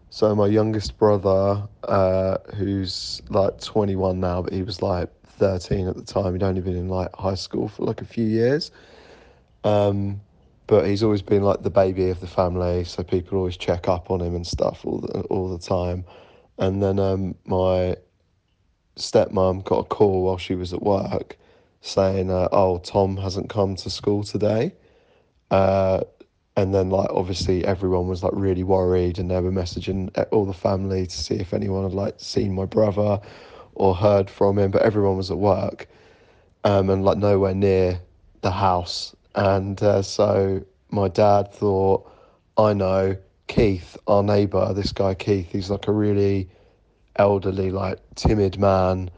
so 0.09 0.35
my 0.35 0.47
youngest 0.47 0.97
brother, 0.97 1.67
uh, 1.83 2.37
who's 2.55 3.21
like 3.29 3.59
21 3.59 4.19
now, 4.19 4.41
but 4.43 4.53
he 4.53 4.63
was 4.63 4.81
like 4.81 5.09
13 5.25 5.87
at 5.87 5.95
the 5.95 6.03
time. 6.03 6.33
He'd 6.33 6.43
only 6.43 6.61
been 6.61 6.77
in 6.77 6.87
like 6.87 7.13
high 7.15 7.35
school 7.35 7.67
for 7.67 7.83
like 7.83 8.01
a 8.01 8.05
few 8.05 8.25
years. 8.25 8.71
Um, 9.63 10.21
but 10.67 10.87
he's 10.87 11.03
always 11.03 11.21
been 11.21 11.43
like 11.43 11.61
the 11.63 11.69
baby 11.69 12.09
of 12.09 12.19
the 12.19 12.27
family, 12.27 12.83
so 12.83 13.03
people 13.03 13.37
always 13.37 13.57
check 13.57 13.87
up 13.87 14.09
on 14.09 14.21
him 14.21 14.35
and 14.35 14.45
stuff 14.47 14.85
all 14.85 14.99
the 14.99 15.21
all 15.23 15.49
the 15.49 15.59
time. 15.59 16.05
And 16.57 16.81
then 16.81 16.99
um, 16.99 17.35
my 17.45 17.97
stepmom 18.95 19.63
got 19.63 19.79
a 19.79 19.83
call 19.83 20.23
while 20.23 20.37
she 20.37 20.55
was 20.55 20.73
at 20.73 20.81
work 20.81 21.37
saying, 21.81 22.31
uh, 22.31 22.47
"Oh, 22.51 22.77
Tom 22.77 23.17
hasn't 23.17 23.49
come 23.49 23.75
to 23.77 23.89
school 23.89 24.23
today." 24.23 24.73
Uh, 25.51 26.01
and 26.55 26.73
then, 26.73 26.89
like, 26.89 27.09
obviously, 27.09 27.65
everyone 27.65 28.07
was 28.07 28.23
like 28.23 28.33
really 28.35 28.63
worried, 28.63 29.17
and 29.19 29.31
they 29.31 29.39
were 29.39 29.51
messaging 29.51 30.15
uh, 30.17 30.25
all 30.31 30.45
the 30.45 30.53
family 30.53 31.07
to 31.07 31.17
see 31.17 31.35
if 31.35 31.53
anyone 31.53 31.83
had 31.83 31.93
like 31.93 32.15
seen 32.17 32.53
my 32.53 32.65
brother 32.65 33.19
or 33.73 33.95
heard 33.95 34.29
from 34.29 34.59
him. 34.59 34.71
But 34.71 34.83
everyone 34.83 35.17
was 35.17 35.31
at 35.31 35.37
work, 35.37 35.87
um, 36.63 36.89
and 36.89 37.03
like 37.03 37.17
nowhere 37.17 37.55
near 37.55 37.99
the 38.41 38.51
house. 38.51 39.15
And 39.35 39.81
uh, 39.81 40.03
so 40.03 40.63
my 40.91 41.07
dad 41.07 41.51
thought, 41.51 42.09
"I 42.57 42.73
know 42.73 43.17
Keith, 43.47 43.97
our 44.07 44.21
neighbour. 44.23 44.73
This 44.73 44.91
guy 44.91 45.15
Keith, 45.15 45.51
he's 45.51 45.69
like 45.71 45.87
a 45.87 45.91
really 45.91 46.49
elderly, 47.15 47.71
like 47.71 47.99
timid 48.15 48.59
man. 48.59 49.09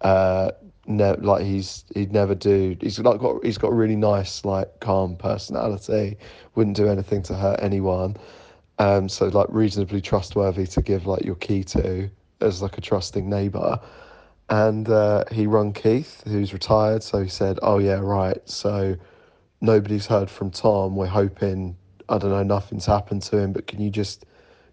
Uh, 0.00 0.52
ne- 0.88 1.16
like 1.16 1.44
he's 1.44 1.84
he'd 1.94 2.12
never 2.12 2.34
do. 2.34 2.76
He's 2.80 2.98
like 2.98 3.20
got 3.20 3.44
he's 3.44 3.58
got 3.58 3.68
a 3.68 3.74
really 3.74 3.96
nice, 3.96 4.44
like 4.44 4.80
calm 4.80 5.16
personality. 5.16 6.16
Wouldn't 6.54 6.76
do 6.76 6.88
anything 6.88 7.22
to 7.24 7.34
hurt 7.34 7.60
anyone. 7.62 8.16
Um, 8.78 9.08
so 9.08 9.26
like 9.28 9.46
reasonably 9.50 10.00
trustworthy 10.00 10.66
to 10.66 10.82
give 10.82 11.06
like 11.06 11.24
your 11.24 11.36
key 11.36 11.64
to 11.64 12.10
as 12.40 12.62
like 12.62 12.78
a 12.78 12.80
trusting 12.80 13.28
neighbour. 13.28 13.80
And 14.48 14.88
uh, 14.88 15.24
he 15.32 15.46
rung 15.46 15.72
Keith, 15.72 16.22
who's 16.26 16.52
retired. 16.52 17.02
So 17.02 17.22
he 17.22 17.28
said, 17.28 17.58
"Oh 17.62 17.78
yeah, 17.78 18.00
right. 18.00 18.38
So 18.48 18.96
nobody's 19.60 20.06
heard 20.06 20.30
from 20.30 20.50
Tom. 20.50 20.96
We're 20.96 21.06
hoping 21.06 21.76
I 22.08 22.18
don't 22.18 22.30
know 22.30 22.42
nothing's 22.42 22.86
happened 22.86 23.22
to 23.22 23.38
him, 23.38 23.52
but 23.52 23.66
can 23.66 23.80
you 23.80 23.90
just 23.90 24.24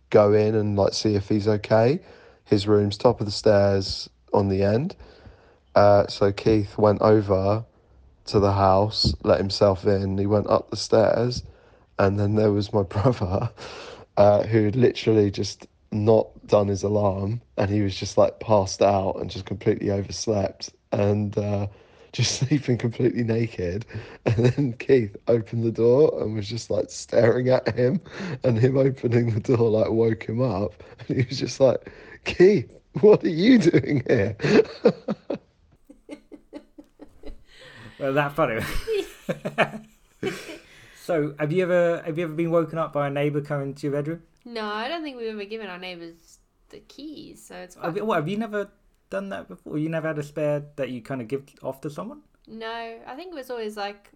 go 0.10 0.34
in 0.34 0.54
and 0.56 0.78
like 0.78 0.94
see 0.94 1.16
if 1.16 1.30
he's 1.30 1.48
okay?" 1.48 2.00
His 2.46 2.68
room's 2.68 2.98
top 2.98 3.20
of 3.22 3.26
the 3.26 3.32
stairs 3.32 4.10
on 4.34 4.50
the 4.50 4.64
end. 4.64 4.96
Uh, 5.76 6.08
so 6.08 6.32
Keith 6.32 6.78
went 6.78 7.02
over 7.02 7.66
to 8.26 8.40
the 8.40 8.52
house, 8.54 9.16
let 9.24 9.40
himself 9.40 9.86
in. 9.86 10.18
He 10.18 10.26
went 10.26 10.48
up 10.48 10.70
the 10.70 10.78
stairs, 10.78 11.44
and 12.00 12.20
then 12.20 12.36
there 12.36 12.52
was 12.52 12.74
my 12.74 12.84
brother, 12.84 13.50
uh, 14.18 14.44
who 14.44 14.70
literally 14.72 15.32
just 15.32 15.68
not 15.92 16.28
done 16.48 16.68
his 16.68 16.84
alarm, 16.84 17.42
and 17.58 17.70
he 17.70 17.82
was 17.82 17.96
just 17.96 18.18
like 18.18 18.40
passed 18.40 18.82
out 18.82 19.16
and 19.20 19.30
just 19.30 19.46
completely 19.46 19.92
overslept 19.92 20.72
and 20.92 21.38
uh, 21.38 21.68
just 22.14 22.40
sleeping 22.40 22.78
completely 22.78 23.24
naked. 23.24 23.86
And 24.26 24.46
then 24.46 24.74
Keith 24.74 25.16
opened 25.28 25.64
the 25.64 25.72
door 25.72 26.22
and 26.22 26.36
was 26.36 26.48
just 26.48 26.70
like 26.70 26.90
staring 26.90 27.50
at 27.50 27.76
him, 27.76 28.00
and 28.44 28.58
him 28.58 28.78
opening 28.78 29.32
the 29.34 29.40
door 29.40 29.70
like 29.70 29.90
woke 29.90 30.24
him 30.24 30.42
up, 30.42 30.84
and 31.00 31.18
he 31.18 31.26
was 31.28 31.40
just 31.40 31.60
like, 31.60 31.92
Keith, 32.26 32.72
what 33.02 33.24
are 33.24 33.30
you 33.30 33.58
doing 33.58 34.04
here? 34.08 34.38
That 38.12 38.34
funny. 38.34 38.62
so, 41.02 41.34
have 41.40 41.52
you 41.52 41.64
ever 41.64 42.02
have 42.06 42.18
you 42.18 42.26
ever 42.26 42.34
been 42.34 42.52
woken 42.52 42.78
up 42.78 42.92
by 42.92 43.08
a 43.08 43.10
neighbour 43.10 43.42
coming 43.42 43.74
to 43.76 43.88
your 43.88 43.94
bedroom? 43.94 44.24
No, 44.46 44.66
I 44.66 44.90
don't 44.90 45.04
think 45.04 45.18
we've 45.18 45.30
ever 45.30 45.46
given 45.46 45.68
our 45.68 45.78
neighbours 45.78 46.40
the 46.70 46.80
keys, 46.80 47.46
so 47.46 47.56
it's 47.56 47.76
Have 47.76 47.96
you, 47.96 48.04
what, 48.04 48.16
have 48.16 48.28
you 48.28 48.38
never 48.38 48.70
done 49.10 49.30
that 49.30 49.48
before? 49.48 49.78
You 49.78 49.88
never 49.90 50.08
had 50.10 50.18
a 50.18 50.24
spare 50.24 50.66
that 50.76 50.90
you 50.90 51.02
kind 51.02 51.22
of 51.22 51.28
give 51.28 51.44
off 51.62 51.80
to 51.82 51.90
someone? 51.90 52.22
No, 52.48 53.00
I 53.08 53.16
think 53.16 53.32
it 53.32 53.36
was 53.36 53.50
always 53.50 53.78
like 53.78 54.12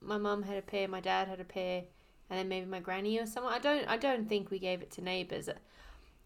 my 0.00 0.18
mum 0.18 0.42
had 0.42 0.56
a 0.56 0.62
pair, 0.62 0.88
my 0.88 1.00
dad 1.00 1.28
had 1.28 1.40
a 1.40 1.44
pair, 1.44 1.84
and 2.28 2.38
then 2.38 2.48
maybe 2.48 2.66
my 2.66 2.80
granny 2.80 3.20
or 3.20 3.26
someone. 3.26 3.52
I 3.52 3.60
don't 3.60 3.86
I 3.86 3.96
don't 3.96 4.28
think 4.28 4.50
we 4.50 4.58
gave 4.58 4.82
it 4.82 4.90
to 4.92 5.00
neighbours. 5.00 5.48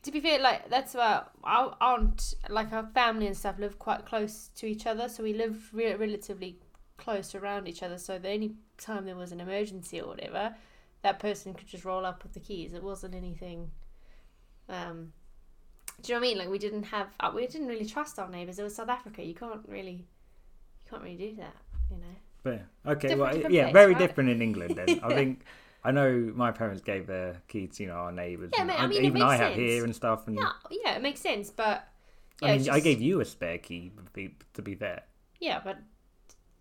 To 0.04 0.12
be 0.12 0.20
fair, 0.20 0.38
like 0.38 0.70
that's 0.70 0.94
about 0.94 1.32
our 1.44 1.76
aunt, 1.80 2.34
like 2.48 2.72
our 2.72 2.86
family 2.94 3.26
and 3.26 3.36
stuff, 3.36 3.58
live 3.58 3.78
quite 3.78 4.06
close 4.06 4.50
to 4.56 4.66
each 4.66 4.86
other, 4.86 5.08
so 5.08 5.22
we 5.22 5.34
live 5.34 5.68
re- 5.74 5.94
relatively 5.94 6.58
close 6.96 7.34
around 7.34 7.68
each 7.68 7.82
other. 7.82 7.98
So 7.98 8.18
the 8.18 8.30
only 8.30 8.54
time 8.78 9.04
there 9.04 9.16
was 9.16 9.32
an 9.32 9.40
emergency 9.40 10.00
or 10.00 10.08
whatever, 10.08 10.54
that 11.02 11.18
person 11.18 11.54
could 11.54 11.68
just 11.68 11.84
roll 11.84 12.04
up 12.04 12.22
with 12.22 12.32
the 12.32 12.40
keys. 12.40 12.72
It 12.74 12.82
wasn't 12.82 13.14
anything. 13.14 13.70
Um, 14.68 15.12
do 16.02 16.12
you 16.12 16.14
know 16.14 16.20
what 16.20 16.26
I 16.26 16.28
mean? 16.28 16.38
Like 16.38 16.48
we 16.50 16.58
didn't 16.58 16.84
have, 16.84 17.08
uh, 17.20 17.32
we 17.34 17.46
didn't 17.46 17.68
really 17.68 17.86
trust 17.86 18.18
our 18.18 18.28
neighbours. 18.28 18.58
It 18.58 18.62
was 18.62 18.74
South 18.74 18.88
Africa. 18.88 19.24
You 19.24 19.34
can't 19.34 19.60
really, 19.68 19.92
you 20.84 20.90
can't 20.90 21.02
really 21.02 21.16
do 21.16 21.36
that. 21.36 21.56
You 21.90 21.98
know. 21.98 22.16
But 22.42 22.50
yeah. 22.54 22.92
okay, 22.92 23.08
Different- 23.08 23.20
well, 23.20 23.32
different 23.32 23.54
yeah, 23.54 23.62
place, 23.64 23.72
very 23.72 23.92
right? 23.92 23.98
different 23.98 24.30
in 24.30 24.42
England. 24.42 24.74
Then 24.76 25.00
I 25.02 25.14
think 25.14 25.44
I 25.84 25.92
know 25.92 26.32
my 26.34 26.50
parents 26.50 26.82
gave 26.82 27.06
their 27.06 27.40
keys, 27.48 27.78
you 27.78 27.86
know, 27.86 27.94
our 27.94 28.12
neighbours. 28.12 28.50
Yeah, 28.54 28.62
and 28.62 28.70
I 28.72 28.86
mean, 28.86 29.04
even 29.04 29.22
I 29.22 29.36
have 29.36 29.54
sense. 29.54 29.56
here 29.56 29.84
and 29.84 29.94
stuff. 29.94 30.26
And 30.26 30.36
Yeah, 30.36 30.50
yeah, 30.70 30.96
it 30.96 31.02
makes 31.02 31.20
sense, 31.20 31.50
but 31.50 31.88
yeah, 32.42 32.48
I 32.48 32.50
mean, 32.52 32.60
it's 32.60 32.68
I 32.68 32.80
gave 32.80 33.00
you 33.00 33.20
a 33.20 33.24
spare 33.24 33.58
key. 33.58 33.92
To 33.96 34.10
be, 34.12 34.34
to 34.54 34.62
be 34.62 34.74
fair. 34.74 35.02
Yeah, 35.40 35.60
but 35.64 35.78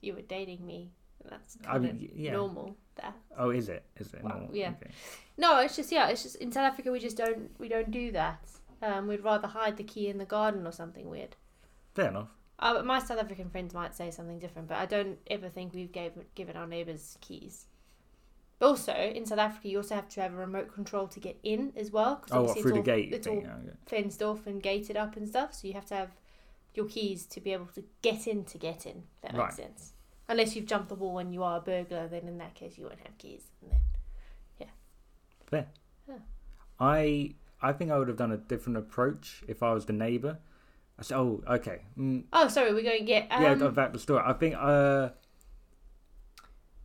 you 0.06 0.14
were 0.14 0.22
dating 0.22 0.66
me. 0.66 0.92
That's 1.30 1.58
I 1.66 1.72
kind 1.74 1.86
of 1.86 2.02
yeah. 2.16 2.32
normal. 2.34 2.78
That 2.96 3.16
Oh, 3.38 3.50
is 3.50 3.68
it? 3.70 3.84
Is 3.98 4.14
it? 4.14 4.24
Well, 4.24 4.40
No, 4.40 4.50
yeah. 4.54 4.74
okay. 4.82 4.92
no, 5.38 5.60
it's 5.60 5.76
just 5.76 5.92
yeah, 5.92 6.08
it's 6.10 6.24
just 6.24 6.36
in 6.38 6.52
South 6.52 6.72
Africa 6.72 6.92
we 6.92 7.00
just 7.00 7.18
don't 7.18 7.50
we 7.60 7.68
don't 7.68 7.92
do 7.92 8.12
that. 8.12 8.40
Um, 8.82 9.08
we'd 9.08 9.24
rather 9.24 9.48
hide 9.48 9.78
the 9.78 9.84
key 9.84 10.08
in 10.10 10.18
the 10.18 10.26
garden 10.26 10.68
or 10.68 10.72
something 10.72 11.10
weird. 11.10 11.36
Fair 11.94 12.10
enough. 12.10 12.30
Uh, 12.60 12.74
but 12.74 12.86
my 12.86 13.00
South 13.00 13.20
African 13.20 13.50
friends 13.50 13.74
might 13.74 13.96
say 13.96 14.12
something 14.12 14.40
different, 14.40 14.68
but 14.68 14.78
I 14.78 14.86
don't 14.86 15.18
ever 15.28 15.50
think 15.50 15.74
we've 15.74 15.92
gave, 15.92 16.14
given 16.36 16.56
our 16.56 16.68
neighbours 16.68 17.18
keys. 17.22 17.66
But 18.60 18.68
also 18.68 18.94
in 18.94 19.26
South 19.26 19.40
Africa, 19.40 19.68
you 19.68 19.78
also 19.78 19.96
have 19.96 20.08
to 20.10 20.22
have 20.22 20.34
a 20.34 20.38
remote 20.38 20.74
control 20.74 21.08
to 21.10 21.20
get 21.20 21.38
in 21.44 21.74
as 21.76 21.92
well. 21.92 22.18
'cause 22.18 22.32
Oh, 22.32 22.44
what, 22.44 22.58
through 22.58 22.72
the 22.74 22.80
it's 22.80 22.88
all, 22.88 22.96
gate 22.96 23.14
It's 23.14 23.28
all 23.28 23.42
yeah, 23.42 23.56
okay. 23.56 23.78
fenced 23.86 24.24
off 24.24 24.48
and 24.48 24.62
gated 24.64 24.96
up 24.98 25.18
and 25.18 25.28
stuff, 25.28 25.54
so 25.54 25.68
you 25.68 25.74
have 25.74 25.86
to 25.88 25.96
have 25.96 26.12
your 26.74 26.86
keys 26.88 27.26
to 27.28 27.42
be 27.42 27.54
able 27.54 27.68
to 27.68 27.84
get 28.02 28.28
in 28.28 28.46
to 28.46 28.58
get 28.58 28.86
in. 28.86 29.04
If 29.16 29.22
that 29.24 29.36
makes 29.36 29.56
sense. 29.56 29.94
Unless 30.28 30.56
you've 30.56 30.66
jumped 30.66 30.90
the 30.90 30.96
wall 30.96 31.20
and 31.20 31.34
you 31.34 31.44
are 31.44 31.58
a 31.58 31.62
burglar, 31.62 32.08
then 32.08 32.28
in 32.28 32.38
that 32.40 32.56
case 32.56 32.78
you 32.78 32.86
won't 32.86 33.00
have 33.04 33.18
keys. 33.18 33.44
And 33.62 33.72
then, 33.72 33.80
yeah. 34.60 34.68
Fair. 35.46 35.68
Yeah. 36.08 36.16
I 36.80 37.36
I 37.62 37.74
think 37.74 37.92
I 37.92 37.98
would 37.98 38.08
have 38.08 38.18
done 38.18 38.32
a 38.32 38.38
different 38.38 38.78
approach 38.78 39.44
if 39.48 39.62
I 39.64 39.74
was 39.74 39.86
the 39.86 39.94
neighbour. 39.94 40.40
I 40.98 41.04
said, 41.04 41.18
"Oh, 41.18 41.44
okay, 41.48 41.82
mm, 41.98 42.24
oh, 42.32 42.48
sorry, 42.48 42.74
we're 42.74 42.84
going 42.84 43.00
to 43.00 43.06
get. 43.06 43.28
Um, 43.30 43.44
yeah." 43.44 43.52
About 43.52 43.94
the 43.94 44.00
story, 44.00 44.24
I 44.26 44.34
think. 44.34 44.56
Uh, 44.56 45.10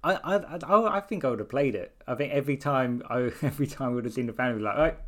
I, 0.02 0.14
I 0.14 0.36
I 0.36 0.96
I 0.96 1.00
think 1.00 1.24
I 1.24 1.30
would 1.30 1.38
have 1.38 1.48
played 1.48 1.74
it. 1.74 1.94
I 2.06 2.14
think 2.14 2.32
every 2.32 2.56
time 2.56 3.02
I 3.08 3.30
every 3.42 3.66
time 3.66 3.90
we 3.90 3.96
would 3.96 4.04
have 4.04 4.14
seen 4.14 4.26
the 4.26 4.32
family 4.32 4.62
like, 4.62 4.76
right, 4.76 4.98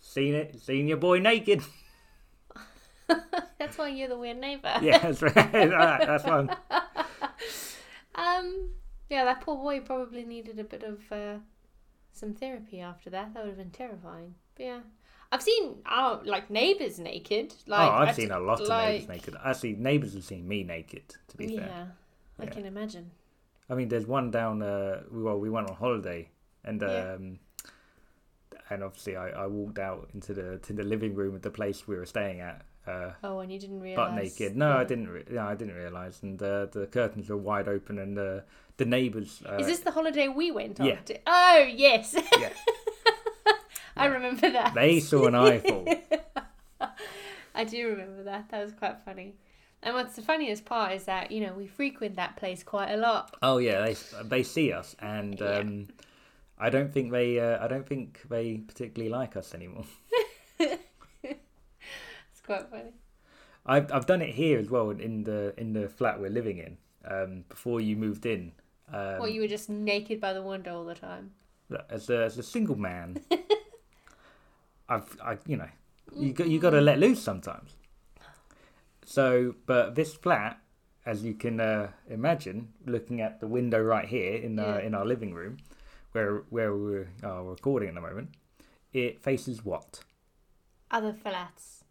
seen 0.00 0.34
it, 0.34 0.60
seen 0.60 0.88
your 0.88 0.98
boy 0.98 1.18
naked. 1.18 1.62
That's 3.58 3.76
why 3.76 3.88
you're 3.88 4.08
the 4.08 4.18
weird 4.18 4.38
neighbour. 4.38 4.78
yeah, 4.80 4.98
that's 4.98 5.20
right. 5.20 5.34
That's 5.34 6.24
one. 6.24 6.50
Um. 8.14 8.70
Yeah, 9.10 9.24
that 9.26 9.42
poor 9.42 9.56
boy 9.56 9.80
probably 9.80 10.24
needed 10.24 10.58
a 10.58 10.64
bit 10.64 10.82
of 10.82 11.00
uh, 11.12 11.36
some 12.12 12.32
therapy 12.34 12.80
after 12.80 13.10
that. 13.10 13.34
That 13.34 13.42
would 13.44 13.50
have 13.50 13.58
been 13.58 13.70
terrifying. 13.70 14.34
But 14.56 14.64
yeah, 14.64 14.80
I've 15.30 15.42
seen 15.42 15.76
our 15.86 16.20
like 16.24 16.48
neighbours 16.50 16.98
naked. 16.98 17.54
Like 17.66 17.88
oh, 17.88 17.92
I've 17.94 18.08
I- 18.08 18.12
seen 18.12 18.30
a 18.30 18.40
lot 18.40 18.60
of 18.60 18.68
neighbours 18.68 19.08
like- 19.08 19.16
naked. 19.18 19.34
Actually, 19.44 19.74
neighbours 19.74 20.14
have 20.14 20.24
seen 20.24 20.48
me 20.48 20.64
naked. 20.64 21.14
To 21.28 21.36
be 21.36 21.46
Yeah, 21.46 21.60
fair, 21.66 21.92
I 22.40 22.46
can 22.46 22.64
imagine. 22.64 23.10
I 23.68 23.74
mean, 23.74 23.88
there's 23.88 24.06
one 24.06 24.30
down. 24.30 24.62
Uh, 24.62 25.02
well, 25.10 25.38
we 25.38 25.50
went 25.50 25.68
on 25.68 25.76
holiday, 25.76 26.28
and 26.64 26.80
Yeah. 26.80 27.14
um, 27.18 27.38
and 28.70 28.82
obviously, 28.82 29.16
I, 29.16 29.28
I 29.30 29.46
walked 29.46 29.78
out 29.78 30.08
into 30.14 30.32
the 30.32 30.58
to 30.58 30.72
the 30.72 30.82
living 30.82 31.14
room 31.14 31.34
of 31.34 31.42
the 31.42 31.50
place 31.50 31.86
we 31.86 31.96
were 31.96 32.06
staying 32.06 32.40
at, 32.40 32.62
uh, 32.86 33.10
Oh, 33.22 33.38
and 33.40 33.50
you 33.52 33.58
didn't 33.58 33.80
realise. 33.80 33.96
butt 33.96 34.14
naked. 34.14 34.56
No, 34.56 34.76
I 34.78 34.84
didn't. 34.84 35.08
Re- 35.08 35.24
no, 35.30 35.42
I 35.42 35.54
didn't 35.54 35.74
realize, 35.74 36.22
and 36.22 36.40
uh, 36.42 36.66
the 36.66 36.86
curtains 36.86 37.28
were 37.28 37.36
wide 37.36 37.68
open, 37.68 37.98
and 37.98 38.18
uh, 38.18 38.40
the 38.76 38.84
neighbours. 38.84 39.42
Uh, 39.48 39.56
Is 39.56 39.66
this 39.66 39.80
the 39.80 39.90
holiday 39.92 40.28
we 40.28 40.50
went 40.50 40.80
on? 40.80 40.86
yeah. 40.86 41.00
to? 41.06 41.18
Oh 41.26 41.66
yes, 41.74 42.14
Yeah. 42.38 42.50
I 43.96 44.06
remember 44.06 44.50
that. 44.50 44.74
They 44.74 44.98
saw 45.00 45.26
an 45.26 45.34
eyeful. 45.36 45.86
I 47.54 47.62
do 47.64 47.88
remember 47.88 48.24
that. 48.24 48.48
That 48.50 48.62
was 48.64 48.72
quite 48.72 48.96
funny. 49.04 49.34
And 49.82 49.94
what's 49.94 50.16
the 50.16 50.22
funniest 50.22 50.64
part 50.64 50.92
is 50.92 51.04
that 51.04 51.30
you 51.30 51.40
know 51.46 51.52
we 51.52 51.66
frequent 51.66 52.16
that 52.16 52.36
place 52.36 52.62
quite 52.62 52.90
a 52.90 52.96
lot. 52.96 53.34
Oh 53.42 53.58
yeah, 53.58 53.84
they 53.84 53.96
they 54.24 54.42
see 54.42 54.72
us, 54.72 54.96
and 55.00 55.38
Yeah. 55.38 55.58
um, 55.58 55.88
I 56.58 56.70
don't 56.70 56.92
think 56.92 57.12
they. 57.12 57.38
Uh, 57.38 57.62
I 57.64 57.68
don't 57.68 57.86
think 57.86 58.22
they 58.28 58.56
particularly 58.58 59.10
like 59.10 59.36
us 59.36 59.54
anymore. 59.54 59.84
Quite 62.44 62.68
funny. 62.70 62.92
I've 63.66 63.90
I've 63.92 64.06
done 64.06 64.20
it 64.22 64.34
here 64.34 64.58
as 64.58 64.68
well 64.70 64.90
in 64.90 65.24
the 65.24 65.54
in 65.56 65.72
the 65.72 65.88
flat 65.88 66.20
we're 66.20 66.30
living 66.30 66.58
in. 66.58 66.76
Um, 67.06 67.44
before 67.48 67.80
you 67.80 67.96
moved 67.96 68.24
in. 68.26 68.52
Um, 68.90 69.20
Or 69.20 69.28
you 69.28 69.42
were 69.42 69.48
just 69.48 69.68
naked 69.68 70.20
by 70.20 70.32
the 70.32 70.42
window 70.42 70.76
all 70.78 70.84
the 70.84 70.94
time. 70.94 71.32
as 71.90 72.08
a 72.10 72.24
as 72.24 72.38
a 72.38 72.42
single 72.42 72.76
man, 72.76 73.18
I've 74.88 75.16
I 75.22 75.38
you 75.46 75.56
know 75.56 75.68
you 76.14 76.32
got 76.32 76.48
you 76.48 76.58
got 76.60 76.70
to 76.70 76.80
let 76.80 76.98
loose 76.98 77.22
sometimes. 77.22 77.76
So, 79.06 79.54
but 79.66 79.94
this 79.94 80.14
flat, 80.14 80.58
as 81.04 81.22
you 81.24 81.34
can 81.34 81.60
uh, 81.60 81.88
imagine, 82.08 82.72
looking 82.86 83.20
at 83.20 83.40
the 83.40 83.46
window 83.46 83.82
right 83.82 84.06
here 84.08 84.34
in 84.34 84.56
Yeah. 84.56 84.78
in 84.78 84.94
our 84.94 85.04
living 85.06 85.34
room, 85.34 85.58
where 86.12 86.42
where 86.50 86.74
we're 86.74 87.08
uh, 87.22 87.40
recording 87.42 87.88
at 87.90 87.94
the 87.94 88.00
moment, 88.00 88.30
it 88.92 89.20
faces 89.22 89.64
what? 89.64 90.00
Other 90.90 91.12
flats 91.12 91.83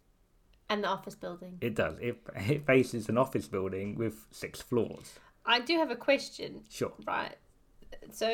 and 0.73 0.83
the 0.83 0.87
office 0.87 1.15
building. 1.15 1.57
It 1.61 1.75
does. 1.75 1.95
It 2.01 2.17
it 2.35 2.65
faces 2.65 3.09
an 3.09 3.17
office 3.17 3.47
building 3.47 3.95
with 3.95 4.25
six 4.31 4.61
floors. 4.61 5.13
I 5.45 5.59
do 5.59 5.77
have 5.77 5.91
a 5.91 5.95
question, 5.95 6.63
Sure. 6.69 6.93
right? 7.05 7.35
So, 8.11 8.27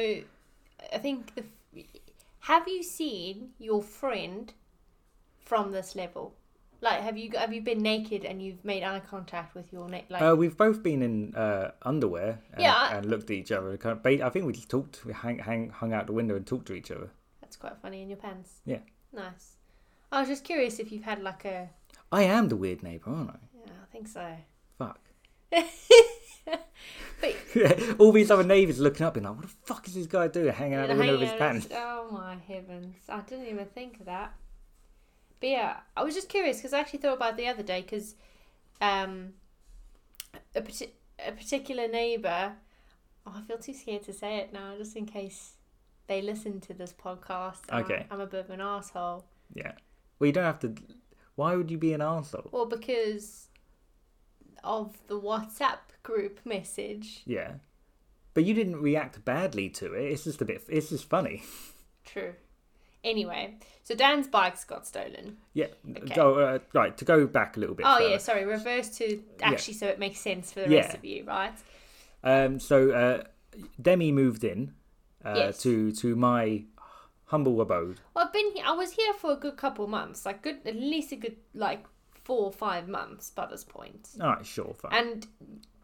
I 0.93 0.97
think 0.97 1.35
the 1.35 1.43
have 2.41 2.67
you 2.67 2.81
seen 2.83 3.49
your 3.59 3.81
friend 3.83 4.53
from 5.45 5.71
this 5.71 5.95
level? 5.95 6.35
Like, 6.81 7.01
have 7.01 7.17
you 7.17 7.31
have 7.37 7.51
you 7.51 7.61
been 7.61 7.79
naked 7.79 8.23
and 8.23 8.41
you've 8.41 8.63
made 8.63 8.83
eye 8.83 9.01
contact 9.01 9.53
with 9.53 9.73
your 9.73 9.89
neck? 9.89 10.05
Like, 10.09 10.21
Uh, 10.21 10.35
we've 10.37 10.55
both 10.55 10.81
been 10.81 11.01
in 11.01 11.35
uh, 11.35 11.71
underwear 11.81 12.39
and, 12.53 12.61
Yeah, 12.61 12.73
I- 12.75 12.95
and 12.95 13.05
looked 13.05 13.25
at 13.29 13.31
each 13.41 13.51
other. 13.51 13.75
Kind 13.77 13.97
of, 13.99 14.05
I 14.05 14.29
think 14.29 14.45
we 14.45 14.53
just 14.53 14.69
talked. 14.69 15.03
We 15.05 15.11
hang, 15.13 15.39
hang, 15.39 15.69
hung 15.69 15.91
out 15.93 16.07
the 16.07 16.13
window 16.13 16.35
and 16.37 16.47
talked 16.47 16.67
to 16.67 16.73
each 16.73 16.91
other. 16.91 17.09
that's 17.41 17.57
quite 17.57 17.77
funny 17.81 18.01
in 18.03 18.09
your 18.09 18.17
pants. 18.17 18.61
Yeah. 18.65 18.79
Nice. 19.11 19.57
I 20.11 20.19
was 20.21 20.29
just 20.29 20.43
curious 20.43 20.79
if 20.79 20.91
you've 20.91 21.03
had 21.03 21.21
like 21.21 21.43
a. 21.45 21.69
I 22.11 22.23
am 22.23 22.49
the 22.49 22.55
weird 22.55 22.83
neighbour, 22.83 23.11
aren't 23.11 23.29
I? 23.31 23.37
Yeah, 23.65 23.71
I 23.83 23.85
think 23.91 24.07
so. 24.07 24.35
Fuck. 24.77 24.99
But 27.21 27.35
All 27.99 28.11
these 28.11 28.31
other 28.31 28.43
neighbours 28.43 28.79
looking 28.79 29.05
up 29.05 29.17
and 29.17 29.25
like, 29.25 29.35
what 29.35 29.43
the 29.43 29.53
fuck 29.65 29.87
is 29.87 29.95
this 29.95 30.07
guy 30.07 30.27
doing 30.27 30.53
hanging 30.53 30.75
out 30.75 30.87
the 30.87 30.95
window 30.95 31.15
of 31.15 31.21
his 31.21 31.31
pants? 31.33 31.67
Oh 31.73 32.07
my 32.11 32.35
heavens! 32.47 32.95
I 33.09 33.19
didn't 33.21 33.47
even 33.47 33.65
think 33.65 33.99
of 33.99 34.05
that. 34.05 34.33
But 35.39 35.49
yeah, 35.49 35.77
I 35.95 36.03
was 36.03 36.15
just 36.15 36.29
curious 36.29 36.57
because 36.57 36.73
I 36.73 36.79
actually 36.79 36.99
thought 36.99 37.17
about 37.17 37.33
it 37.33 37.37
the 37.37 37.47
other 37.47 37.63
day 37.63 37.81
because 37.81 38.15
um, 38.81 39.33
a, 40.55 40.61
parti- 40.61 40.93
a 41.25 41.31
particular 41.31 41.87
neighbour. 41.87 42.53
Oh, 43.25 43.33
I 43.35 43.41
feel 43.41 43.57
too 43.57 43.73
scared 43.73 44.03
to 44.03 44.13
say 44.13 44.37
it 44.37 44.53
now, 44.53 44.75
just 44.77 44.95
in 44.95 45.05
case 45.05 45.53
they 46.07 46.21
listen 46.21 46.59
to 46.61 46.73
this 46.73 46.93
podcast. 46.93 47.69
Okay. 47.71 48.07
I'm, 48.09 48.19
I'm 48.19 48.21
a 48.21 48.27
bit 48.27 48.45
of 48.45 48.49
an 48.49 48.61
asshole. 48.61 49.25
Yeah. 49.53 49.73
Well, 50.19 50.27
you 50.27 50.33
don't 50.33 50.45
have 50.45 50.59
to. 50.59 50.73
Why 51.39 51.55
would 51.55 51.71
you 51.71 51.77
be 51.77 51.93
an 51.93 52.01
arsehole? 52.01 52.51
Well, 52.51 52.65
because 52.65 53.47
of 54.61 54.97
the 55.07 55.17
WhatsApp 55.17 55.77
group 56.03 56.41
message. 56.45 57.21
Yeah. 57.25 57.51
But 58.33 58.43
you 58.43 58.53
didn't 58.53 58.81
react 58.81 59.23
badly 59.23 59.69
to 59.69 59.93
it. 59.93 60.11
It's 60.11 60.25
just 60.25 60.41
a 60.41 60.45
bit. 60.45 60.63
It's 60.67 60.89
just 60.89 61.05
funny. 61.05 61.43
True. 62.03 62.33
Anyway, 63.05 63.55
so 63.83 63.95
Dan's 63.95 64.27
bikes 64.27 64.65
got 64.65 64.85
stolen. 64.85 65.37
Yeah. 65.53 65.67
Okay. 65.89 66.13
Go 66.13 66.39
uh, 66.39 66.59
right 66.73 66.97
to 66.97 67.05
go 67.05 67.25
back 67.25 67.55
a 67.55 67.61
little 67.61 67.73
bit. 67.75 67.85
Oh 67.87 67.97
further. 67.99 68.09
yeah, 68.09 68.17
sorry. 68.17 68.43
Reverse 68.45 68.89
to 68.97 69.23
actually, 69.41 69.75
so 69.75 69.87
it 69.87 69.97
makes 69.97 70.19
sense 70.19 70.51
for 70.51 70.59
the 70.63 70.69
Yeah. 70.69 70.81
rest 70.81 70.95
of 70.97 71.05
you, 71.05 71.23
right? 71.23 71.53
Um. 72.21 72.59
So 72.59 72.91
uh, 72.91 73.23
Demi 73.81 74.11
moved 74.11 74.43
in 74.43 74.73
uh, 75.23 75.35
Yes. 75.37 75.61
to 75.61 75.93
to 75.93 76.17
my 76.17 76.65
humble 77.29 77.59
abode. 77.61 77.99
Well, 78.13 78.25
I've 78.25 78.33
been 78.33 78.51
here. 78.53 78.63
I 78.65 78.73
was 78.73 78.91
here 78.91 79.13
for 79.13 79.31
a 79.31 79.35
good 79.35 79.57
couple 79.57 79.87
months, 79.87 80.25
like 80.25 80.41
good, 80.41 80.59
at 80.65 80.75
least 80.75 81.11
a 81.11 81.15
good 81.15 81.37
like 81.53 81.85
four 82.23 82.45
or 82.45 82.51
five 82.51 82.87
months 82.87 83.31
by 83.31 83.45
this 83.47 83.63
point. 83.63 84.09
All 84.21 84.27
right. 84.35 84.45
Sure. 84.45 84.73
Fine. 84.73 84.91
And 84.93 85.27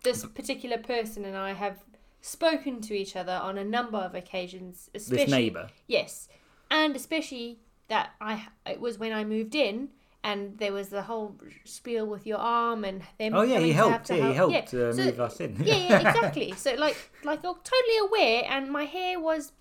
this 0.04 0.25
particular 0.25 0.78
person 0.78 1.25
and 1.25 1.36
I 1.38 1.54
have 1.54 1.80
spoken 2.22 2.82
to 2.82 2.94
each 2.94 3.16
other 3.16 3.34
on 3.34 3.58
a 3.58 3.64
number 3.64 3.98
of 3.98 4.14
occasions, 4.16 4.90
especially 4.94 5.25
this 5.25 5.32
neighbour. 5.32 5.68
Yes, 5.88 6.28
and 6.70 6.96
especially 6.96 7.60
that 7.88 8.12
I 8.20 8.48
it 8.66 8.80
was 8.80 8.98
when 8.98 9.14
I 9.14 9.24
moved 9.24 9.54
in 9.56 9.90
and 10.24 10.58
there 10.58 10.74
was 10.74 10.90
the 10.90 11.04
whole 11.04 11.36
spiel 11.66 12.08
with 12.08 12.25
your 12.25 12.40
arm 12.40 12.84
and 12.84 13.02
them. 13.20 13.36
Oh 13.36 13.44
yeah, 13.44 13.60
he 13.60 13.72
helped. 13.72 14.10
Yeah, 14.10 14.28
he 14.30 14.34
helped 14.34 14.74
Yeah. 14.74 14.82
uh, 14.90 14.94
So- 14.94 15.04
move 15.06 15.20
us 15.20 15.40
in. 15.40 15.56
yeah, 15.64 15.75
yeah, 15.75 16.00
exactly. 16.10 16.52
So 16.54 16.74
like, 16.75 16.98
like 17.24 17.40
I'm 17.46 17.56
totally 17.64 17.98
aware, 18.08 18.44
and 18.50 18.72
my 18.72 18.86
hair 18.86 19.20
was 19.20 19.52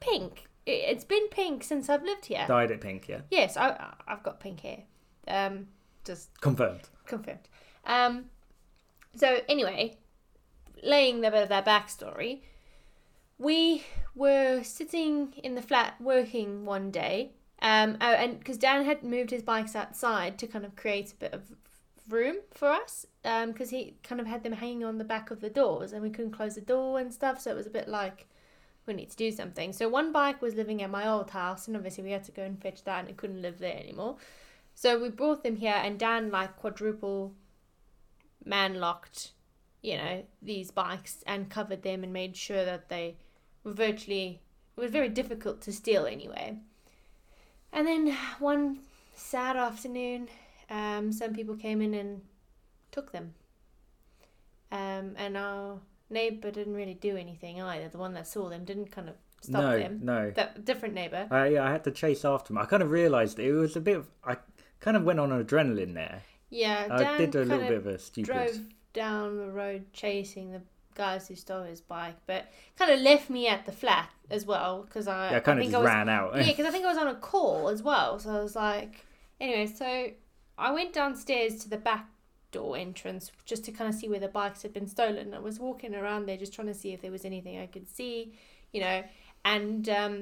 pink. 0.00 0.46
It- 0.66 0.70
It's 0.90 1.04
been 1.04 1.28
pink 1.28 1.62
since 1.64 1.88
I've 1.88 2.02
lived 2.02 2.26
here. 2.26 2.44
Dyed 2.48 2.70
it 2.70 2.80
pink. 2.80 3.08
Yeah, 3.08 3.20
Yes, 3.30 3.56
I, 3.56 3.94
I've 4.06 4.22
got 4.22 4.40
pink 4.40 4.60
hair. 4.60 4.84
Um, 5.28 5.68
just 6.04 6.40
confirmed. 6.40 6.88
confirmed. 7.06 7.48
Um, 7.84 8.26
so 9.16 9.40
anyway, 9.48 9.96
laying 10.82 11.20
the 11.20 11.30
bit 11.30 11.42
of 11.42 11.48
that 11.50 11.64
backstory, 11.66 12.40
we 13.38 13.84
were 14.14 14.62
sitting 14.62 15.32
in 15.42 15.54
the 15.54 15.62
flat 15.62 16.00
working 16.00 16.64
one 16.64 16.90
day, 16.90 17.32
um, 17.62 17.96
oh, 18.00 18.12
and 18.12 18.38
because 18.38 18.58
Dan 18.58 18.84
had 18.84 19.02
moved 19.02 19.30
his 19.30 19.42
bikes 19.42 19.74
outside 19.74 20.38
to 20.38 20.46
kind 20.46 20.64
of 20.64 20.76
create 20.76 21.12
a 21.12 21.16
bit 21.16 21.32
of 21.34 21.42
room 22.08 22.36
for 22.52 22.68
us, 22.70 23.06
um, 23.24 23.52
because 23.52 23.70
he 23.70 23.96
kind 24.02 24.20
of 24.20 24.26
had 24.26 24.42
them 24.44 24.52
hanging 24.52 24.84
on 24.84 24.98
the 24.98 25.04
back 25.04 25.30
of 25.30 25.40
the 25.40 25.50
doors, 25.50 25.92
and 25.92 26.02
we 26.02 26.10
couldn't 26.10 26.32
close 26.32 26.54
the 26.54 26.60
door 26.60 26.98
and 27.00 27.12
stuff, 27.12 27.40
so 27.40 27.50
it 27.50 27.56
was 27.56 27.66
a 27.66 27.70
bit 27.70 27.88
like 27.88 28.26
we 28.86 28.94
need 28.94 29.10
to 29.10 29.16
do 29.16 29.30
something. 29.30 29.72
So 29.72 29.88
one 29.88 30.12
bike 30.12 30.42
was 30.42 30.54
living 30.54 30.82
at 30.82 30.90
my 30.90 31.08
old 31.08 31.30
house, 31.30 31.66
and 31.66 31.76
obviously 31.76 32.04
we 32.04 32.10
had 32.10 32.24
to 32.24 32.32
go 32.32 32.42
and 32.42 32.60
fetch 32.60 32.84
that, 32.84 33.00
and 33.00 33.08
it 33.08 33.16
couldn't 33.16 33.42
live 33.42 33.58
there 33.58 33.76
anymore. 33.76 34.16
So 34.74 35.00
we 35.00 35.08
brought 35.08 35.42
them 35.42 35.56
here, 35.56 35.74
and 35.76 35.98
Dan 35.98 36.30
like 36.30 36.56
quadruple 36.56 37.32
man 38.44 38.80
locked, 38.80 39.32
you 39.82 39.96
know, 39.96 40.24
these 40.42 40.70
bikes 40.70 41.22
and 41.26 41.50
covered 41.50 41.82
them 41.82 42.04
and 42.04 42.12
made 42.12 42.36
sure 42.36 42.64
that 42.64 42.88
they 42.88 43.16
were 43.62 43.72
virtually. 43.72 44.40
It 44.76 44.80
was 44.80 44.90
very 44.90 45.08
difficult 45.08 45.60
to 45.62 45.72
steal 45.72 46.06
anyway. 46.06 46.58
And 47.72 47.86
then 47.86 48.16
one 48.38 48.80
sad 49.14 49.56
afternoon, 49.56 50.28
um, 50.68 51.12
some 51.12 51.32
people 51.32 51.56
came 51.56 51.80
in 51.80 51.94
and 51.94 52.22
took 52.90 53.12
them. 53.12 53.34
Um, 54.72 55.14
and 55.16 55.36
our 55.36 55.78
neighbour 56.14 56.50
didn't 56.50 56.74
really 56.74 56.94
do 56.94 57.16
anything 57.16 57.60
either. 57.60 57.88
The 57.88 57.98
one 57.98 58.14
that 58.14 58.26
saw 58.26 58.48
them 58.48 58.64
didn't 58.64 58.90
kind 58.90 59.08
of 59.10 59.16
stop 59.42 59.62
no, 59.62 59.78
them. 59.78 60.00
no. 60.02 60.30
That 60.30 60.64
different 60.64 60.94
neighbour. 60.94 61.28
I, 61.30 61.48
yeah, 61.48 61.66
I 61.66 61.70
had 61.70 61.84
to 61.84 61.90
chase 61.90 62.24
after 62.24 62.52
him. 62.52 62.58
I 62.58 62.64
kind 62.64 62.82
of 62.82 62.90
realised 62.90 63.38
it 63.38 63.52
was 63.52 63.76
a 63.76 63.80
bit 63.80 63.96
of. 63.98 64.06
I 64.24 64.36
kind 64.80 64.96
of 64.96 65.04
went 65.04 65.20
on 65.20 65.30
adrenaline 65.30 65.94
there. 65.94 66.22
Yeah, 66.50 66.88
I 66.90 66.98
Dan 66.98 67.18
did 67.18 67.34
a 67.34 67.44
little 67.44 67.58
bit 67.68 67.72
of 67.76 67.86
of 67.86 67.94
a 67.94 67.98
stupid. 67.98 68.32
drove 68.32 68.60
down 68.92 69.36
the 69.38 69.50
road 69.50 69.86
chasing 69.92 70.52
the 70.52 70.62
guys 70.94 71.26
who 71.26 71.34
stole 71.34 71.64
his 71.64 71.80
bike, 71.80 72.14
but 72.26 72.46
kind 72.78 72.92
of 72.92 73.00
left 73.00 73.28
me 73.28 73.48
at 73.48 73.66
the 73.66 73.72
flat 73.72 74.08
as 74.30 74.46
well 74.46 74.84
because 74.84 75.08
I, 75.08 75.32
Yeah, 75.32 75.36
I 75.38 75.40
kind 75.40 75.58
of 75.58 75.62
think 75.64 75.72
just 75.72 75.80
I 75.80 75.84
was, 75.84 75.92
ran 75.94 76.08
out. 76.08 76.36
yeah, 76.36 76.46
because 76.46 76.66
I 76.66 76.70
think 76.74 76.84
I 76.84 76.88
was 76.88 76.98
on 76.98 77.08
a 77.08 77.16
call 77.16 77.68
as 77.68 77.82
well. 77.82 78.18
So 78.20 78.30
I 78.30 78.40
was 78.40 78.54
like, 78.54 79.04
anyway, 79.40 79.66
so 79.66 80.10
I 80.56 80.70
went 80.72 80.92
downstairs 80.92 81.56
to 81.64 81.68
the 81.68 81.76
back 81.76 82.06
door 82.54 82.76
entrance 82.76 83.30
just 83.44 83.64
to 83.64 83.72
kind 83.72 83.88
of 83.92 83.94
see 84.00 84.08
where 84.08 84.20
the 84.20 84.28
bikes 84.40 84.62
had 84.62 84.72
been 84.72 84.86
stolen. 84.86 85.34
I 85.34 85.38
was 85.40 85.58
walking 85.58 85.94
around 85.94 86.26
there 86.26 86.36
just 86.36 86.54
trying 86.54 86.68
to 86.68 86.74
see 86.82 86.92
if 86.92 87.02
there 87.02 87.10
was 87.10 87.24
anything 87.24 87.58
I 87.58 87.66
could 87.66 87.88
see, 87.88 88.34
you 88.72 88.80
know, 88.80 89.02
and 89.44 89.88
um, 89.88 90.14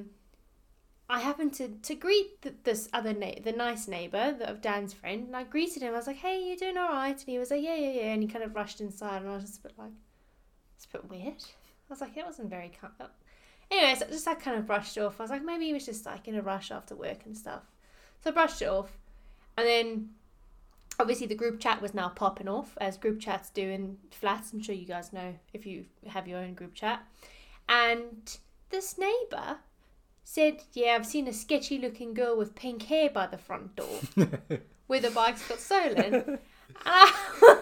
I 1.09 1.21
happened 1.21 1.53
to 1.55 1.69
to 1.69 1.95
greet 1.95 2.41
th- 2.43 2.57
this 2.65 2.89
other 2.93 3.12
na- 3.12 3.43
the 3.49 3.53
nice 3.53 3.87
neighbor 3.87 4.33
the- 4.39 4.51
of 4.51 4.61
Dan's 4.62 4.95
friend, 4.95 5.27
and 5.27 5.37
I 5.37 5.45
greeted 5.45 5.83
him. 5.83 5.93
I 5.95 5.97
was 5.99 6.07
like, 6.07 6.17
"Hey, 6.27 6.37
you 6.49 6.57
doing 6.57 6.79
all 6.79 6.89
right?" 6.89 7.19
And 7.19 7.29
he 7.35 7.39
was 7.39 7.51
like, 7.51 7.62
"Yeah, 7.62 7.75
yeah, 7.77 7.93
yeah," 8.01 8.12
and 8.15 8.23
he 8.23 8.29
kind 8.29 8.45
of 8.45 8.55
rushed 8.55 8.81
inside, 8.81 9.21
and 9.23 9.31
I 9.31 9.35
was 9.35 9.45
just 9.45 9.61
a 9.61 9.62
bit 9.62 9.79
like, 9.79 9.93
"It's 10.77 10.87
a 10.87 10.93
bit 10.97 11.11
weird." 11.11 11.43
I 11.89 11.91
was 11.91 12.01
like, 12.01 12.17
"It 12.17 12.25
wasn't 12.25 12.51
very 12.51 12.71
kind." 12.81 12.93
Anyway, 13.71 13.95
so 13.99 14.07
just 14.07 14.29
I 14.29 14.35
kind 14.35 14.59
of 14.59 14.67
brushed 14.67 14.99
off. 14.99 15.19
I 15.21 15.25
was 15.25 15.31
like, 15.31 15.45
maybe 15.45 15.65
he 15.67 15.73
was 15.73 15.87
just 15.87 16.05
like 16.05 16.29
in 16.29 16.35
a 16.35 16.43
rush 16.43 16.71
after 16.71 16.95
work 16.95 17.21
and 17.25 17.37
stuff. 17.37 17.62
So 18.23 18.31
I 18.31 18.33
brushed 18.35 18.61
it 18.62 18.69
off, 18.69 18.91
and 19.57 19.67
then 19.67 20.11
obviously 21.02 21.26
the 21.26 21.35
group 21.35 21.61
chat 21.61 21.82
was 21.82 21.92
now 21.92 22.09
popping 22.09 22.49
off 22.49 22.78
as 22.80 22.97
group 22.97 23.21
chats 23.21 23.50
do 23.50 23.68
in 23.68 23.99
flats. 24.11 24.52
I'm 24.52 24.62
sure 24.62 24.75
you 24.75 24.86
guys 24.86 25.12
know 25.12 25.34
if 25.52 25.67
you 25.67 25.84
have 26.06 26.28
your 26.28 26.38
own 26.38 26.54
group 26.54 26.75
chat. 26.75 27.02
And 27.69 28.38
this 28.71 28.97
neighbor 28.97 29.58
said, 30.25 30.62
"Yeah, 30.73 30.95
I've 30.95 31.06
seen 31.06 31.26
a 31.26 31.32
sketchy 31.32 31.78
looking 31.78 32.15
girl 32.15 32.38
with 32.38 32.54
pink 32.54 32.84
hair 32.84 33.10
by 33.10 33.26
the 33.26 33.36
front 33.36 33.76
door 33.76 33.99
where 34.86 35.00
the 35.00 35.10
bikes 35.10 35.47
got 35.49 35.58
stolen." 35.58 36.38
I, 36.86 37.12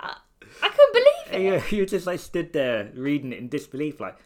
I, 0.00 0.16
I 0.62 0.68
couldn't 0.68 0.92
believe 0.92 1.42
it. 1.42 1.42
Yeah, 1.42 1.76
you 1.76 1.86
just 1.86 2.06
like 2.06 2.20
stood 2.20 2.52
there 2.52 2.90
reading 2.94 3.32
it 3.32 3.38
in 3.38 3.48
disbelief, 3.48 4.00
like, 4.00 4.16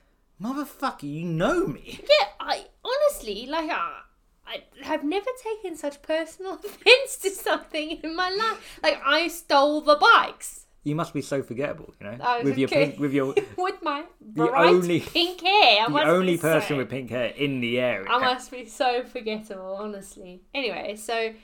motherfucker, 0.40 1.02
you 1.02 1.24
know 1.24 1.66
me. 1.66 2.00
Yeah, 2.02 2.28
I 2.38 2.66
honestly 2.84 3.46
like 3.46 3.70
I, 3.70 4.02
I 4.48 4.62
have 4.82 5.04
never 5.04 5.30
taken 5.42 5.76
such 5.76 6.00
personal 6.02 6.54
offense 6.64 7.16
to 7.22 7.30
something 7.30 8.00
in 8.02 8.16
my 8.16 8.30
life. 8.30 8.78
Like 8.82 9.00
I 9.04 9.28
stole 9.28 9.80
the 9.82 9.96
bikes 9.96 10.66
You 10.84 10.94
must 10.94 11.12
be 11.12 11.20
so 11.22 11.42
forgettable, 11.42 11.94
you 12.00 12.06
know, 12.06 12.16
Oh, 12.20 12.42
with 12.42 12.56
your 12.56 12.68
pink, 12.68 12.98
with 12.98 13.12
your 13.12 13.34
with 13.58 13.82
my 13.82 14.04
bright 14.20 14.66
only- 14.66 15.00
pink 15.00 15.40
hair. 15.42 15.86
I 15.86 15.88
the 15.90 16.10
only 16.10 16.38
person 16.38 16.68
so, 16.68 16.76
with 16.78 16.88
pink 16.88 17.10
hair 17.10 17.26
in 17.26 17.60
the 17.60 17.78
area. 17.78 18.08
I 18.08 18.18
must 18.18 18.50
be 18.50 18.64
so 18.66 19.04
forgettable, 19.04 19.74
honestly. 19.78 20.42
Anyway, 20.54 20.96
so 20.96 21.34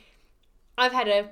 I've 0.79 0.93
had 0.93 1.09
a. 1.09 1.31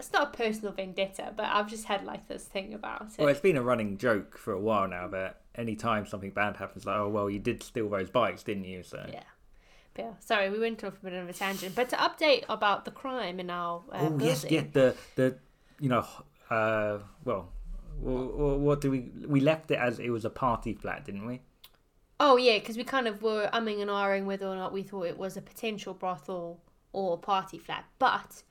It's 0.00 0.12
not 0.12 0.34
a 0.34 0.36
personal 0.36 0.72
vendetta, 0.72 1.32
but 1.36 1.44
I've 1.46 1.68
just 1.68 1.84
had 1.84 2.04
like 2.04 2.26
this 2.26 2.44
thing 2.44 2.74
about 2.74 3.06
it. 3.12 3.18
Well, 3.20 3.28
it's 3.28 3.38
been 3.40 3.56
a 3.56 3.62
running 3.62 3.98
joke 3.98 4.36
for 4.36 4.52
a 4.52 4.60
while 4.60 4.88
now 4.88 5.06
that 5.08 5.42
any 5.54 5.76
time 5.76 6.06
something 6.06 6.30
bad 6.32 6.56
happens, 6.56 6.84
like, 6.84 6.96
oh 6.96 7.08
well, 7.08 7.30
you 7.30 7.38
did 7.38 7.62
steal 7.62 7.88
those 7.88 8.10
bikes, 8.10 8.42
didn't 8.42 8.64
you? 8.64 8.82
So 8.82 9.04
Yeah. 9.08 9.22
Sorry, 10.20 10.50
we 10.50 10.58
went 10.58 10.82
off 10.84 10.94
a 11.02 11.04
bit 11.04 11.12
of 11.12 11.28
a 11.28 11.32
tangent. 11.32 11.74
But 11.74 11.88
to 11.90 11.96
update 11.96 12.44
about 12.48 12.84
the 12.84 12.90
crime 12.90 13.38
in 13.40 13.50
our 13.50 13.82
uh, 13.92 14.08
oh 14.08 14.18
yes, 14.20 14.44
yeah, 14.48 14.64
the 14.72 14.94
the 15.16 15.36
you 15.80 15.88
know, 15.88 16.06
uh, 16.50 16.98
well, 17.24 17.48
what, 18.00 18.58
what 18.58 18.80
do 18.80 18.90
we 18.90 19.10
we 19.26 19.40
left 19.40 19.70
it 19.70 19.78
as 19.78 19.98
it 19.98 20.10
was 20.10 20.24
a 20.24 20.30
party 20.30 20.72
flat, 20.72 21.04
didn't 21.04 21.26
we? 21.26 21.40
Oh 22.18 22.36
yeah, 22.36 22.58
because 22.58 22.76
we 22.76 22.84
kind 22.84 23.08
of 23.08 23.22
were 23.22 23.50
umming 23.52 23.80
and 23.80 23.90
ahhing 23.90 24.24
whether 24.24 24.46
or 24.46 24.56
not 24.56 24.72
we 24.72 24.82
thought 24.82 25.06
it 25.06 25.18
was 25.18 25.36
a 25.36 25.42
potential 25.42 25.92
brothel 25.92 26.60
or 26.92 27.14
a 27.14 27.16
party 27.16 27.58
flat. 27.58 27.84
But 27.98 28.44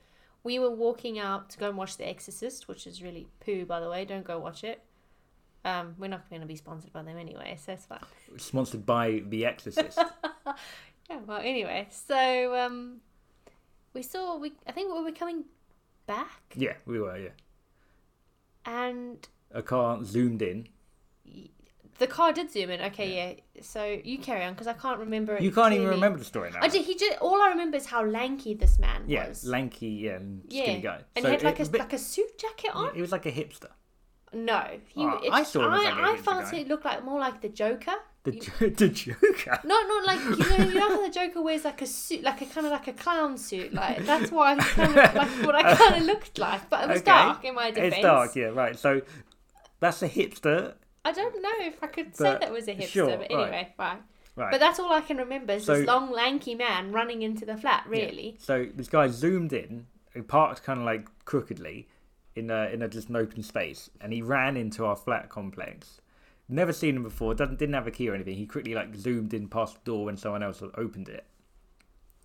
we 0.44 0.60
were 0.60 0.72
walking 0.72 1.20
out 1.20 1.50
to 1.52 1.58
go 1.58 1.70
and 1.70 1.78
watch 1.78 1.98
The 1.98 2.08
Exorcist, 2.08 2.68
which 2.68 2.86
is 2.86 3.02
really 3.02 3.28
poo, 3.40 3.66
by 3.66 3.80
the 3.80 3.90
way. 3.90 4.06
Don't 4.06 4.26
go 4.26 4.40
watch 4.40 4.64
it. 4.64 4.84
Um, 5.64 5.96
we're 6.00 6.08
not 6.08 6.28
going 6.30 6.42
to 6.42 6.48
be 6.48 6.56
sponsored 6.56 6.92
by 6.92 7.04
them 7.04 7.18
anyway, 7.18 7.58
so 7.64 7.74
it's 7.74 7.86
fine. 7.86 8.00
Sponsored 8.38 8.86
by 8.86 9.22
The 9.28 9.46
Exorcist. 9.46 10.00
Yeah. 11.12 11.20
Well, 11.28 11.40
anyway, 11.44 11.88
so 11.90 12.56
um, 12.56 13.02
we 13.94 14.02
saw 14.02 14.38
we. 14.38 14.54
I 14.68 14.72
think 14.72 14.94
we 14.94 15.02
were 15.04 15.12
coming 15.12 15.44
back, 16.08 16.42
yeah, 16.56 16.74
we 16.86 17.00
were. 17.00 17.18
Yeah, 17.18 17.30
and 18.66 19.28
a 19.54 19.62
car 19.62 20.04
zoomed 20.04 20.42
in. 20.42 20.68
the 22.00 22.08
car 22.08 22.34
did 22.34 22.50
zoom 22.52 22.70
in. 22.70 22.82
Okay, 22.82 23.16
yeah. 23.16 23.62
So 23.62 24.00
you 24.04 24.18
carry 24.18 24.44
on 24.44 24.54
because 24.54 24.68
I 24.68 24.74
can't 24.74 25.00
remember. 25.00 25.36
It 25.36 25.44
You 25.44 25.52
can't 25.52 25.74
even 25.74 25.88
remember 25.88 26.18
the 26.18 26.26
story 26.26 26.52
now. 26.52 26.60
I 26.62 26.68
did. 26.68 26.86
He 26.86 26.96
just. 26.96 27.18
All 27.20 27.42
I 27.42 27.50
remember 27.50 27.78
is 27.78 27.86
how 27.86 28.04
lanky 28.06 28.54
this 28.54 28.80
man 28.80 29.04
yeah, 29.08 29.28
was. 29.28 29.46
lanky, 29.46 29.88
yeah, 29.88 30.16
and 30.16 30.44
Yeah, 30.50 30.64
skinny 30.64 30.82
guy. 30.82 31.02
and 31.16 31.24
So 31.24 31.30
he 31.30 31.36
had 31.36 31.44
like 31.44 31.60
a 31.60 31.66
bit- 31.66 31.80
like 31.80 31.94
a 31.94 31.98
suit 32.00 32.38
jacket 32.38 32.72
on. 32.74 32.96
It 32.96 33.02
was 33.02 33.12
like 33.12 33.26
a 33.26 33.32
hipster. 33.32 33.72
No, 34.34 34.64
he. 34.88 35.04
Oh, 35.04 35.20
it- 35.24 35.32
I 35.34 35.44
saw 35.44 35.66
him 35.66 35.74
I, 35.74 35.78
like 35.84 35.94
I 35.94 36.18
felt 36.18 36.52
guy. 36.52 36.58
it 36.60 36.68
looked 36.70 36.86
like 36.86 37.04
more 37.04 37.20
like 37.20 37.42
the 37.42 37.50
Joker. 37.50 37.96
The, 38.24 38.34
You- 38.34 38.70
the 38.82 38.88
Joker. 38.88 39.60
Not 39.64 39.88
not 39.88 40.06
like 40.06 40.20
you 40.20 40.50
know 40.50 40.66
you 40.66 40.74
know 40.76 40.90
how 40.90 41.02
the 41.08 41.12
Joker 41.12 41.42
wears 41.42 41.66
like 41.66 41.82
a 41.82 41.88
suit 41.88 42.22
like 42.24 42.42
a 42.42 42.46
kind 42.46 42.68
of 42.68 42.72
like 42.72 42.88
a 42.88 42.94
clown 42.94 43.38
suit 43.38 43.74
like 43.74 44.06
that's 44.06 44.32
why 44.32 44.54
I 44.54 44.58
kind 44.58 44.90
of 44.98 45.16
like 45.16 45.30
what 45.46 45.56
I 45.56 45.76
kind 45.76 45.96
of 45.96 46.04
looked 46.12 46.38
like 46.38 46.70
but 46.70 46.84
it 46.84 46.90
was 46.90 46.98
Okay. 47.02 47.06
dark 47.12 47.44
in 47.46 47.56
my 47.56 47.72
defense. 47.72 47.96
It's 47.96 48.04
dark, 48.04 48.36
yeah, 48.36 48.46
right. 48.46 48.78
So 48.78 49.02
that's 49.80 50.04
a 50.04 50.08
hipster, 50.10 50.76
I 51.04 51.12
don't 51.14 51.42
know 51.42 51.50
if 51.62 51.82
I 51.84 51.88
could 51.88 52.16
say 52.16 52.38
that 52.40 52.52
was 52.52 52.68
a 52.68 52.76
hipster, 52.76 52.88
sure, 52.88 53.18
but 53.18 53.32
anyway, 53.32 53.74
right. 53.80 53.98
right? 54.36 54.52
But 54.52 54.60
that's 54.60 54.80
all 54.80 54.94
I 54.94 55.02
can 55.02 55.18
remember 55.18 55.54
is 55.54 55.66
So- 55.66 55.78
this 55.78 55.88
long 55.88 56.12
lanky 56.12 56.54
man 56.54 56.92
running 56.92 57.24
into 57.24 57.46
the 57.46 57.58
flat. 57.58 57.86
Yeah. 57.92 58.06
Really, 58.06 58.36
So 58.40 58.68
this 58.76 58.88
guy 58.88 59.08
zoomed 59.08 59.52
in, 59.54 59.88
he 60.14 60.22
parked 60.22 60.62
kind 60.64 60.78
of 60.80 60.86
like 60.86 61.08
crookedly 61.26 61.88
in 62.36 62.52
a 62.52 62.66
in 62.68 62.84
a 62.84 62.88
just 62.88 63.10
an 63.10 63.16
open 63.16 63.42
space, 63.42 63.90
and 64.00 64.14
he 64.14 64.22
ran 64.22 64.58
into 64.58 64.86
our 64.86 64.96
flat 64.96 65.30
complex. 65.30 66.01
Never 66.52 66.74
seen 66.74 66.98
him 66.98 67.04
before. 67.04 67.34
Doesn't 67.34 67.58
didn't 67.58 67.76
have 67.76 67.88
a 67.88 67.92
key 67.92 68.10
or 68.10 68.14
anything. 68.14 68.36
He 68.36 68.46
quickly 68.46 68.76
like 68.76 68.94
zoomed 68.94 69.34
in 69.34 69.48
past 69.48 69.76
the 69.76 69.92
door 69.92 70.06
when 70.06 70.18
someone 70.18 70.44
else 70.44 70.62
opened 70.76 71.08
it. 71.08 71.26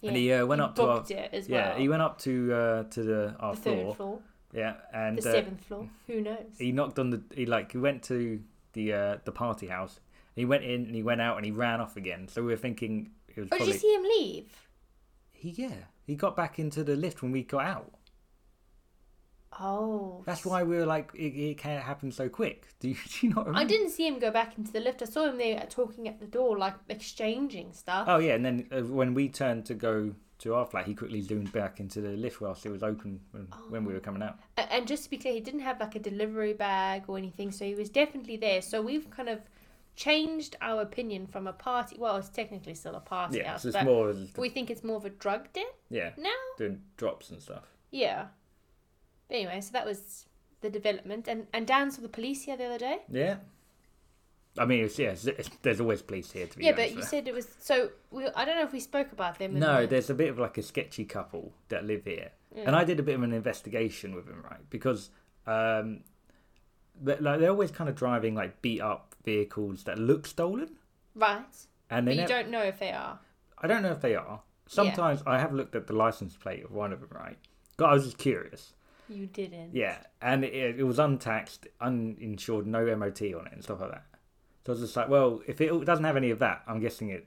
yeah. 0.01 0.09
And 0.09 0.17
he 0.17 0.33
uh, 0.33 0.45
went 0.45 0.61
up 0.61 0.75
to 0.77 0.83
our 0.83 1.05
yeah. 1.09 1.29
well. 1.49 1.77
He 1.79 1.89
went 1.89 2.03
up 2.03 2.19
to 2.21 2.53
uh, 2.53 2.83
to 2.85 3.03
the 3.05 3.37
our 3.39 3.55
the 3.55 3.61
third 3.61 3.83
floor. 3.83 3.95
floor, 3.95 4.19
Yeah, 4.53 4.75
and 4.93 5.17
the 5.17 5.29
uh, 5.29 5.33
seventh 5.33 5.65
floor. 5.65 5.89
Who 6.09 6.21
knows? 6.21 6.59
he 6.59 6.73
knocked 6.73 6.99
on 6.99 7.11
the 7.11 7.23
he 7.35 7.47
like 7.47 7.71
he 7.71 7.79
went 7.79 8.03
to 8.05 8.43
the 8.73 8.93
uh, 8.93 9.17
the 9.25 9.33
party 9.33 9.69
house. 9.69 10.01
He 10.35 10.45
went 10.45 10.65
in 10.65 10.87
and 10.87 10.95
he 10.95 11.05
went 11.05 11.21
out 11.21 11.37
and 11.37 11.47
he 11.47 11.53
ran 11.53 11.81
off 11.81 11.97
again. 11.97 12.27
So 12.27 12.43
we 12.43 12.49
were 12.49 12.57
thinking 12.57 13.13
it 13.29 13.41
was 13.41 13.49
oh, 13.53 13.57
did 13.57 13.59
probably 13.59 13.73
you 13.75 13.79
see 13.79 13.95
him 13.95 14.03
leave? 14.03 14.69
he 15.33 15.51
yeah 15.51 15.75
he 16.07 16.17
got 16.17 16.35
back 16.35 16.59
into 16.59 16.83
the 16.83 16.97
lift 16.97 17.23
when 17.23 17.31
we 17.31 17.45
got 17.45 17.65
out. 17.65 17.93
Oh, 19.59 20.23
That's 20.27 20.45
why 20.45 20.63
we 20.65 20.77
were 20.77 20.87
like 20.87 21.11
it, 21.15 21.29
it 21.35 21.59
can't 21.59 21.83
happen 21.83 22.13
so 22.13 22.29
quick. 22.29 22.67
Do 22.81 22.89
you, 22.89 22.95
do 22.95 23.27
you 23.27 23.33
not 23.35 23.47
remember? 23.47 23.61
I 23.61 23.65
didn't 23.65 23.91
see 23.91 24.07
him 24.07 24.19
go 24.19 24.31
back 24.31 24.59
into 24.59 24.71
the 24.73 24.81
lift. 24.81 25.01
I 25.03 25.07
saw 25.07 25.27
him 25.29 25.39
there 25.39 25.67
talking 25.71 26.07
at 26.09 26.21
the 26.21 26.27
door, 26.27 26.59
like 26.59 26.75
exchanging 26.89 27.73
stuff. 27.73 28.07
Oh 28.09 28.19
yeah, 28.19 28.35
and 28.35 28.45
then 28.45 28.69
uh, 28.71 28.83
when 28.83 29.15
we 29.15 29.29
turned 29.29 29.65
to 29.67 29.75
go 29.75 30.15
to 30.41 30.55
our 30.55 30.67
flat, 30.67 30.85
he 30.85 30.95
quickly 30.95 31.23
zoomed 31.23 31.51
back 31.53 31.81
into 31.81 32.03
the 32.03 32.11
lift 32.11 32.43
whilst 32.43 32.67
it 32.67 32.71
was 32.71 32.83
open 32.83 33.21
when, 33.31 33.45
when 33.71 33.85
we 33.87 33.95
were 33.95 34.01
coming 34.01 34.23
out. 34.23 34.39
A- 34.59 34.71
And 34.71 34.87
just 34.87 35.05
to 35.05 35.11
be 35.11 35.17
clear, 35.17 35.33
he 35.33 35.41
didn't 35.41 35.61
have 35.61 35.81
like 35.81 35.95
a 35.95 35.99
delivery 36.01 36.53
bag 36.53 37.05
or 37.09 37.17
anything, 37.17 37.51
so 37.51 37.65
he 37.65 37.75
was 37.75 37.89
definitely 37.89 38.37
there. 38.37 38.61
So 38.61 38.83
we've 38.83 39.09
kind 39.11 39.31
of 39.31 39.41
changed 39.95 40.57
our 40.61 40.83
opinion 40.83 41.27
from 41.27 41.47
a 41.47 41.53
party. 41.55 41.97
Well, 41.99 42.17
it's 42.17 42.29
technically 42.29 42.75
still 42.75 42.95
a 42.97 43.01
party 43.01 43.39
Yeah, 43.39 43.53
house, 43.53 43.63
so 43.63 43.69
it's 43.69 43.77
but 43.79 43.85
more 43.87 44.15
we 44.37 44.51
think 44.51 44.71
it's 44.71 44.85
more 44.85 44.97
of 44.97 45.07
a 45.07 45.11
drug 45.11 45.51
den 45.55 45.65
yeah 45.89 46.11
now. 46.19 46.29
doing 46.59 46.83
drops 46.99 47.31
and 47.31 47.41
stuff. 47.41 47.65
Yeah. 47.91 48.27
But 49.29 49.35
anyway, 49.37 49.61
so 49.61 49.71
that 49.73 49.85
was 49.87 50.27
the 50.61 50.71
development, 50.71 51.29
and 51.29 51.47
and 51.53 51.67
Dan 51.67 51.91
saw 51.91 52.03
the 52.03 52.09
police 52.09 52.43
here 52.45 52.57
the 52.57 52.65
other 52.67 52.79
day. 52.79 52.99
Yeah. 53.11 53.37
I 54.59 54.65
mean, 54.65 54.85
it's, 54.87 54.99
yeah, 54.99 55.11
it's, 55.11 55.27
it's, 55.27 55.51
there's 55.61 55.83
always 55.83 56.01
police 56.01 56.33
here 56.33 56.47
to 56.47 56.57
be 56.57 56.65
Yeah, 56.65 56.73
honest. 56.73 56.95
but 56.95 56.97
you 56.97 57.03
said 57.07 57.29
it 57.29 57.35
was 57.35 57.47
so. 57.59 57.91
We, 58.11 58.27
I 58.35 58.47
don't 58.47 58.57
know 58.57 58.63
if 58.63 58.73
we 58.73 58.81
spoke 58.81 59.13
about 59.13 59.39
them. 59.39 59.59
No, 59.59 59.83
the- 59.83 59.89
there's 59.89 60.09
a 60.09 60.15
bit 60.15 60.31
of 60.31 60.39
like 60.39 60.57
a 60.57 60.63
sketchy 60.63 61.05
couple 61.05 61.53
that 61.69 61.85
live 61.85 62.05
here, 62.05 62.31
Yeah. 62.55 62.63
and 62.67 62.75
I 62.75 62.85
did 62.85 62.99
a 62.99 63.03
bit 63.03 63.17
of 63.17 63.23
an 63.23 63.35
investigation 63.35 64.15
with 64.15 64.27
them, 64.27 64.43
right? 64.49 64.61
Because 64.71 65.11
um, 65.47 66.01
they 67.03 67.19
like 67.19 67.41
they're 67.41 67.51
always 67.51 67.71
kind 67.71 67.91
of 67.91 67.97
driving 67.97 68.35
like 68.35 68.63
beat 68.63 68.81
up 68.81 69.15
vehicles 69.27 69.85
that 69.85 69.99
look 69.99 70.27
stolen, 70.27 70.79
right, 71.15 71.45
and 71.91 72.09
you 72.09 72.15
nev- 72.15 72.29
don't 72.29 72.49
know 72.49 72.63
if 72.63 72.79
they 72.79 72.93
are. 72.93 73.19
I 73.59 73.67
don't 73.67 73.83
know 73.83 73.93
if 73.93 74.01
they 74.01 74.15
are. 74.15 74.41
Sometimes 74.69 75.23
I 75.27 75.39
have 75.39 75.53
looked 75.53 75.77
at 75.77 75.87
the 75.87 75.93
license 75.93 76.35
plate 76.35 76.65
of 76.65 76.73
one 76.73 76.95
of 76.95 77.01
them, 77.01 77.11
right? 77.13 77.37
But 77.77 77.91
I 77.91 77.93
was 77.93 78.05
just 78.05 78.17
curious. 78.19 78.73
You 79.09 79.27
didn't. 79.27 79.75
Yeah, 79.75 79.99
and 80.21 80.45
it, 80.45 80.79
it 80.79 80.85
was 80.85 80.99
untaxed, 80.99 81.67
uninsured, 81.81 82.67
no 82.67 82.85
MOT 82.97 83.23
on 83.23 83.47
it, 83.47 83.53
and 83.53 83.63
stuff 83.63 83.81
like 83.81 83.93
that. 83.93 84.05
So 84.65 84.73
I 84.73 84.75
was 84.75 84.81
just 84.81 84.97
like, 84.97 85.09
well, 85.09 85.43
if 85.47 85.61
it 85.61 85.85
doesn't 85.85 86.05
have 86.05 86.17
any 86.17 86.31
of 86.31 86.41
that, 86.41 86.63
I'm 86.67 86.81
guessing 86.81 87.11
it 87.11 87.27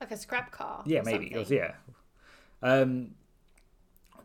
Like 0.00 0.10
a 0.10 0.16
scrap 0.16 0.50
car. 0.50 0.82
Yeah, 0.86 1.00
or 1.00 1.04
maybe. 1.04 1.32
It 1.32 1.38
was, 1.38 1.50
yeah. 1.50 1.72
Um, 2.62 3.10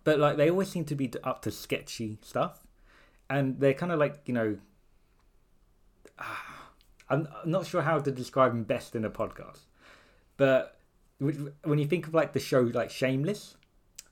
but 0.03 0.19
like 0.19 0.37
they 0.37 0.49
always 0.49 0.69
seem 0.69 0.85
to 0.85 0.95
be 0.95 1.11
up 1.23 1.41
to 1.43 1.51
sketchy 1.51 2.19
stuff, 2.21 2.65
and 3.29 3.59
they're 3.59 3.73
kind 3.73 3.91
of 3.91 3.99
like 3.99 4.21
you 4.25 4.33
know. 4.33 4.57
I'm, 7.07 7.27
I'm 7.43 7.51
not 7.51 7.67
sure 7.67 7.83
how 7.83 7.99
to 7.99 8.11
describe 8.11 8.51
them 8.51 8.63
best 8.63 8.95
in 8.95 9.05
a 9.05 9.11
podcast, 9.11 9.59
but 10.37 10.79
when 11.19 11.77
you 11.77 11.85
think 11.85 12.07
of 12.07 12.15
like 12.15 12.33
the 12.33 12.39
show 12.39 12.61
like 12.61 12.89
Shameless, 12.89 13.57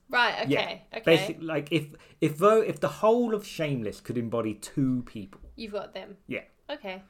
Right. 0.09 0.43
Okay. 0.43 0.51
yeah, 0.51 0.97
okay. 0.97 1.03
basically 1.05 1.45
like 1.45 1.69
if 1.71 1.87
if 2.21 2.37
though 2.37 2.61
if 2.61 2.79
the 2.79 2.87
whole 2.87 3.33
of 3.33 3.45
Shameless 3.45 4.01
could 4.01 4.17
embody 4.17 4.53
two 4.53 5.03
people, 5.05 5.41
You've 5.55 5.73
got 5.73 5.93
them. 5.93 6.17
Yeah. 6.27 6.41
Okay. 6.69 7.01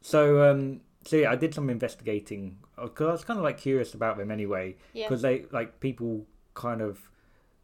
So 0.00 0.50
um, 0.50 0.80
so 1.04 1.16
yeah, 1.16 1.30
I 1.30 1.36
did 1.36 1.54
some 1.54 1.70
investigating 1.70 2.58
because 2.80 3.08
I 3.08 3.12
was 3.12 3.24
kind 3.24 3.38
of 3.38 3.44
like 3.44 3.58
curious 3.58 3.94
about 3.94 4.16
them 4.18 4.30
anyway. 4.30 4.76
Yeah. 4.92 5.08
Because 5.08 5.22
they 5.22 5.46
like 5.50 5.80
people 5.80 6.26
kind 6.54 6.80
of 6.80 7.10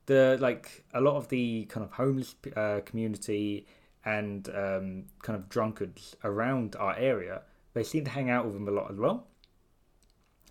the 0.07 0.39
like 0.41 0.85
a 0.95 1.01
lot 1.01 1.17
of 1.17 1.29
the 1.29 1.65
kind 1.67 1.85
of 1.85 1.93
homeless 1.93 2.35
uh, 2.57 2.81
community 2.85 3.67
and 4.05 4.49
um, 4.49 5.05
kind 5.23 5.39
of 5.39 5.49
drunkards 5.49 6.17
around 6.25 6.77
our 6.77 6.97
area. 6.97 7.43
They 7.75 7.85
seem 7.85 8.05
to 8.05 8.11
hang 8.11 8.31
out 8.31 8.45
with 8.45 8.55
them 8.55 8.67
a 8.69 8.71
lot 8.71 8.91
as 8.91 8.99
well. 8.99 9.27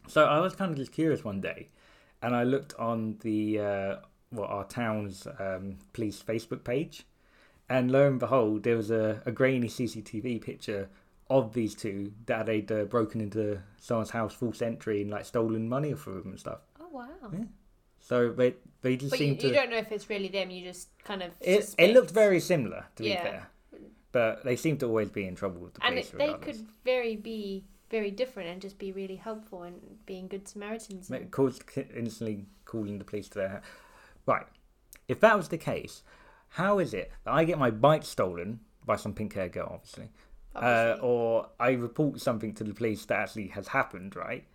So 0.08 0.26
I 0.26 0.40
was 0.40 0.56
kind 0.56 0.72
of 0.72 0.78
just 0.78 0.92
curious 0.92 1.24
one 1.24 1.42
day, 1.42 1.70
and 2.22 2.36
I 2.36 2.44
looked 2.44 2.74
on 2.76 3.18
the 3.22 3.60
uh, 3.60 3.96
well 4.32 4.48
our 4.48 4.66
town's 4.66 5.28
um, 5.40 5.78
police 5.94 6.22
Facebook 6.22 6.64
page, 6.64 7.06
and 7.70 7.92
lo 7.92 8.08
and 8.08 8.20
behold, 8.20 8.64
there 8.64 8.78
was 8.78 8.92
a, 8.92 9.22
a 9.26 9.32
grainy 9.32 9.68
CCTV 9.68 10.42
picture 10.42 10.90
of 11.30 11.54
these 11.54 11.76
two 11.76 12.12
that 12.26 12.48
they'd 12.48 12.72
uh, 12.72 12.84
broken 12.86 13.22
into 13.22 13.62
someone's 13.80 14.10
house, 14.10 14.34
false 14.34 14.62
entry, 14.62 15.02
and 15.02 15.12
like 15.12 15.26
stolen 15.26 15.70
money 15.70 15.94
from 15.94 16.20
them 16.20 16.30
and 16.32 16.40
stuff. 16.40 16.60
Oh 16.80 16.88
wow. 16.92 17.08
Yeah. 17.32 17.44
So 18.00 18.32
they 18.32 18.56
they 18.82 18.96
just 18.98 19.12
But 19.12 19.20
you, 19.20 19.26
seem 19.28 19.36
you 19.36 19.42
to. 19.42 19.52
don't 19.54 19.70
know 19.70 19.78
if 19.78 19.92
it's 19.92 20.10
really 20.10 20.30
them. 20.30 20.50
You 20.50 20.64
just 20.66 20.90
kind 21.04 21.22
of. 21.22 21.32
It, 21.42 21.76
it 21.78 21.94
looked 21.94 22.12
very 22.12 22.40
similar, 22.40 22.86
to 22.96 23.04
Yeah. 23.04 23.16
be 23.24 23.30
fair. 23.30 23.50
But 24.12 24.44
they 24.44 24.56
seem 24.56 24.78
to 24.80 24.88
always 24.88 25.10
be 25.10 25.26
in 25.28 25.36
trouble 25.36 25.62
with 25.62 25.76
the 25.76 25.86
And 25.86 25.94
police. 25.94 26.10
it, 26.12 26.18
they 26.18 26.34
could 26.34 26.66
very 26.84 27.16
be 27.16 27.64
very 27.90 28.12
different 28.12 28.50
and 28.50 28.62
just 28.62 28.78
be 28.78 28.92
really 28.92 29.16
helpful 29.16 29.64
and 29.64 29.82
being 30.06 30.28
good 30.28 30.48
Samaritans. 30.48 31.10
Ma- 31.10 31.18
and- 31.18 31.32
instantly 31.96 32.46
calling 32.66 33.00
the 33.00 33.06
police 33.06 33.30
to 33.30 33.40
their 33.40 33.50
house. 33.50 33.64
Right. 34.26 34.46
If 35.08 35.20
that 35.22 35.36
was 35.36 35.50
the 35.50 35.58
case, 35.58 36.04
how 36.50 36.80
is 36.80 36.94
it 36.94 37.12
that 37.24 37.34
I 37.34 37.44
get 37.44 37.58
my 37.58 37.72
bike 37.72 38.04
stolen 38.04 38.60
by 38.86 38.96
some 38.96 39.14
pink 39.14 39.34
haired 39.34 39.54
girl, 39.54 39.70
obviously, 39.72 40.10
uh, 40.56 40.98
or 41.02 41.50
I 41.60 41.72
report 41.72 42.20
something 42.22 42.54
to 42.56 42.64
the 42.64 42.74
police 42.74 43.06
that 43.06 43.20
actually 43.20 43.48
has 43.50 43.70
happened, 43.70 44.16
right? 44.16 44.46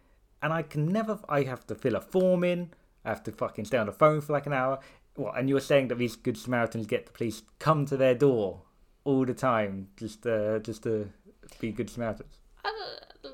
And 0.42 0.52
I 0.52 0.62
can 0.62 0.86
never, 0.86 1.18
I 1.28 1.42
have 1.42 1.66
to 1.68 1.74
fill 1.74 1.96
a 1.96 2.00
form 2.00 2.44
in, 2.44 2.70
I 3.04 3.08
have 3.10 3.22
to 3.24 3.32
fucking 3.32 3.64
stay 3.64 3.78
on 3.78 3.86
the 3.86 3.92
phone 3.92 4.20
for 4.20 4.32
like 4.32 4.46
an 4.46 4.52
hour. 4.52 4.78
What? 5.16 5.38
And 5.38 5.48
you're 5.48 5.60
saying 5.60 5.88
that 5.88 5.98
these 5.98 6.16
good 6.16 6.36
Samaritans 6.36 6.86
get 6.86 7.06
the 7.06 7.12
police 7.12 7.42
come 7.58 7.86
to 7.86 7.96
their 7.96 8.14
door 8.14 8.62
all 9.04 9.24
the 9.24 9.34
time 9.34 9.88
just, 9.96 10.26
uh, 10.26 10.58
just 10.58 10.82
to 10.82 11.10
be 11.60 11.72
good 11.72 11.90
Samaritans? 11.90 12.43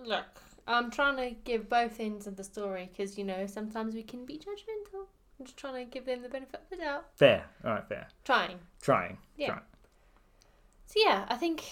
Look, 0.04 0.24
I'm 0.66 0.90
trying 0.90 1.16
to 1.16 1.36
give 1.44 1.68
both 1.68 2.00
ends 2.00 2.26
of 2.26 2.36
the 2.36 2.44
story 2.44 2.90
because 2.90 3.18
you 3.18 3.24
know 3.24 3.46
sometimes 3.46 3.94
we 3.94 4.02
can 4.02 4.24
be 4.24 4.34
judgmental. 4.34 5.06
I'm 5.38 5.46
just 5.46 5.56
trying 5.56 5.84
to 5.84 5.90
give 5.90 6.04
them 6.06 6.22
the 6.22 6.28
benefit 6.28 6.60
of 6.62 6.70
the 6.70 6.76
doubt. 6.84 7.06
Fair, 7.16 7.44
all 7.64 7.72
right, 7.72 7.88
fair. 7.88 8.08
Trying. 8.24 8.58
Trying, 8.80 9.18
Yeah. 9.36 9.46
trying. 9.48 9.60
So 10.86 10.94
yeah, 11.04 11.24
I 11.28 11.36
think 11.36 11.64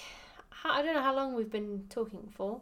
I 0.64 0.83
don't 0.83 0.95
know 0.95 1.03
how 1.03 1.14
long 1.14 1.35
we've 1.35 1.51
been 1.51 1.85
talking 1.91 2.29
for. 2.35 2.61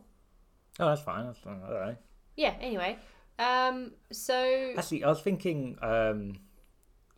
Oh, 0.79 0.87
that's 0.88 1.02
fine. 1.02 1.26
That's 1.26 1.38
fine. 1.38 1.61
All 1.66 1.74
right. 1.74 1.96
Yeah. 2.37 2.55
Anyway, 2.61 2.98
um, 3.38 3.92
so 4.12 4.72
Actually, 4.76 5.05
I 5.05 5.09
was 5.09 5.20
thinking, 5.20 5.79
um, 5.83 6.35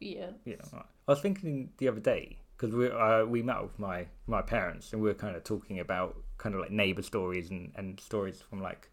yeah, 0.01 0.31
yeah, 0.45 0.57
right. 0.73 0.87
I 1.07 1.13
was 1.13 1.21
thinking 1.21 1.71
the 1.79 1.89
other 1.89 2.01
day 2.01 2.39
because 2.57 2.75
we 2.75 2.91
uh, 2.91 3.25
we 3.25 3.43
met 3.43 3.63
with 3.63 3.79
my 3.79 4.07
my 4.27 4.43
parents 4.43 4.93
and 4.93 5.03
we 5.03 5.09
were 5.09 5.15
kind 5.15 5.35
of 5.37 5.45
talking 5.45 5.81
about 5.81 6.17
kind 6.39 6.55
of 6.55 6.61
like 6.61 6.71
neighbor 6.71 7.03
stories 7.03 7.51
and 7.51 7.73
and 7.77 8.01
stories 8.01 8.41
from 8.49 8.61
like 8.63 8.89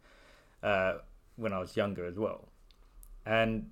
uh, 0.64 0.96
when 1.38 1.54
I 1.54 1.60
was 1.60 1.76
younger 1.78 2.06
as 2.06 2.18
well, 2.18 2.50
and 3.26 3.70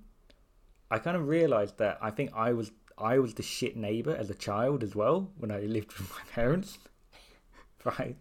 I 0.90 0.98
kind 0.98 1.16
of 1.16 1.28
realized 1.28 1.78
that 1.78 1.98
I 2.00 2.10
think 2.10 2.30
I 2.34 2.52
was 2.52 2.70
I 2.98 3.18
was 3.18 3.34
the 3.34 3.42
shit 3.42 3.76
neighbor 3.76 4.14
as 4.16 4.30
a 4.30 4.34
child 4.34 4.82
as 4.82 4.94
well 4.94 5.30
when 5.38 5.50
I 5.50 5.60
lived 5.60 5.92
with 5.98 6.10
my 6.10 6.22
parents, 6.32 6.78
right? 7.84 8.16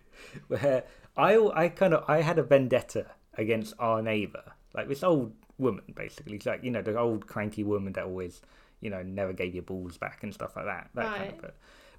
Where 0.48 0.84
I 1.18 1.38
I 1.54 1.70
kind 1.70 1.94
of 1.94 2.04
I 2.10 2.22
had 2.22 2.40
a 2.40 2.44
vendetta 2.44 3.06
against 3.36 3.74
our 3.80 4.02
neighbor, 4.02 4.44
like 4.74 4.88
this 4.88 5.04
old 5.04 5.34
woman 5.60 5.84
basically, 5.96 6.38
She's 6.40 6.46
like 6.48 6.64
you 6.64 6.72
know 6.72 6.82
the 6.82 6.98
old 6.98 7.28
cranky 7.28 7.64
woman 7.64 7.94
that 7.94 8.06
always 8.06 8.42
you 8.82 8.90
know 8.90 9.04
never 9.04 9.34
gave 9.34 9.54
your 9.54 9.64
balls 9.64 9.98
back 9.98 10.24
and 10.24 10.34
stuff 10.34 10.56
like 10.56 10.66
that. 10.66 10.90
That 10.96 11.10
kind 11.10 11.22
Right. 11.22 11.34
of. 11.34 11.42
But, 11.42 11.56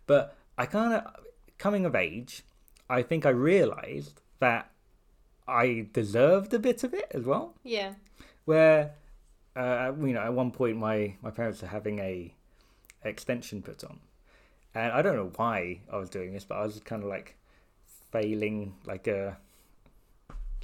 but 0.06 0.36
I 0.58 0.66
kind 0.66 0.94
of 0.94 1.12
coming 1.58 1.86
of 1.86 1.94
age, 1.94 2.42
I 2.88 3.02
think 3.02 3.26
I 3.26 3.30
realized 3.30 4.20
that 4.40 4.70
I 5.46 5.88
deserved 5.92 6.54
a 6.54 6.58
bit 6.58 6.84
of 6.84 6.94
it 6.94 7.06
as 7.12 7.24
well. 7.24 7.54
Yeah, 7.62 7.94
where 8.44 8.94
uh, 9.56 9.92
you 10.00 10.12
know 10.12 10.20
at 10.20 10.32
one 10.32 10.50
point 10.50 10.76
my 10.76 11.14
my 11.22 11.30
parents 11.30 11.62
are 11.62 11.68
having 11.68 11.98
a 11.98 12.34
extension 13.04 13.62
put 13.62 13.84
on. 13.84 14.00
And 14.76 14.92
i 14.92 15.02
don't 15.02 15.14
know 15.14 15.30
why 15.36 15.82
i 15.92 15.96
was 15.96 16.10
doing 16.10 16.32
this 16.32 16.44
but 16.44 16.56
i 16.56 16.62
was 16.62 16.80
kind 16.80 17.04
of 17.04 17.08
like 17.08 17.36
failing 18.10 18.74
like 18.84 19.06
a 19.06 19.36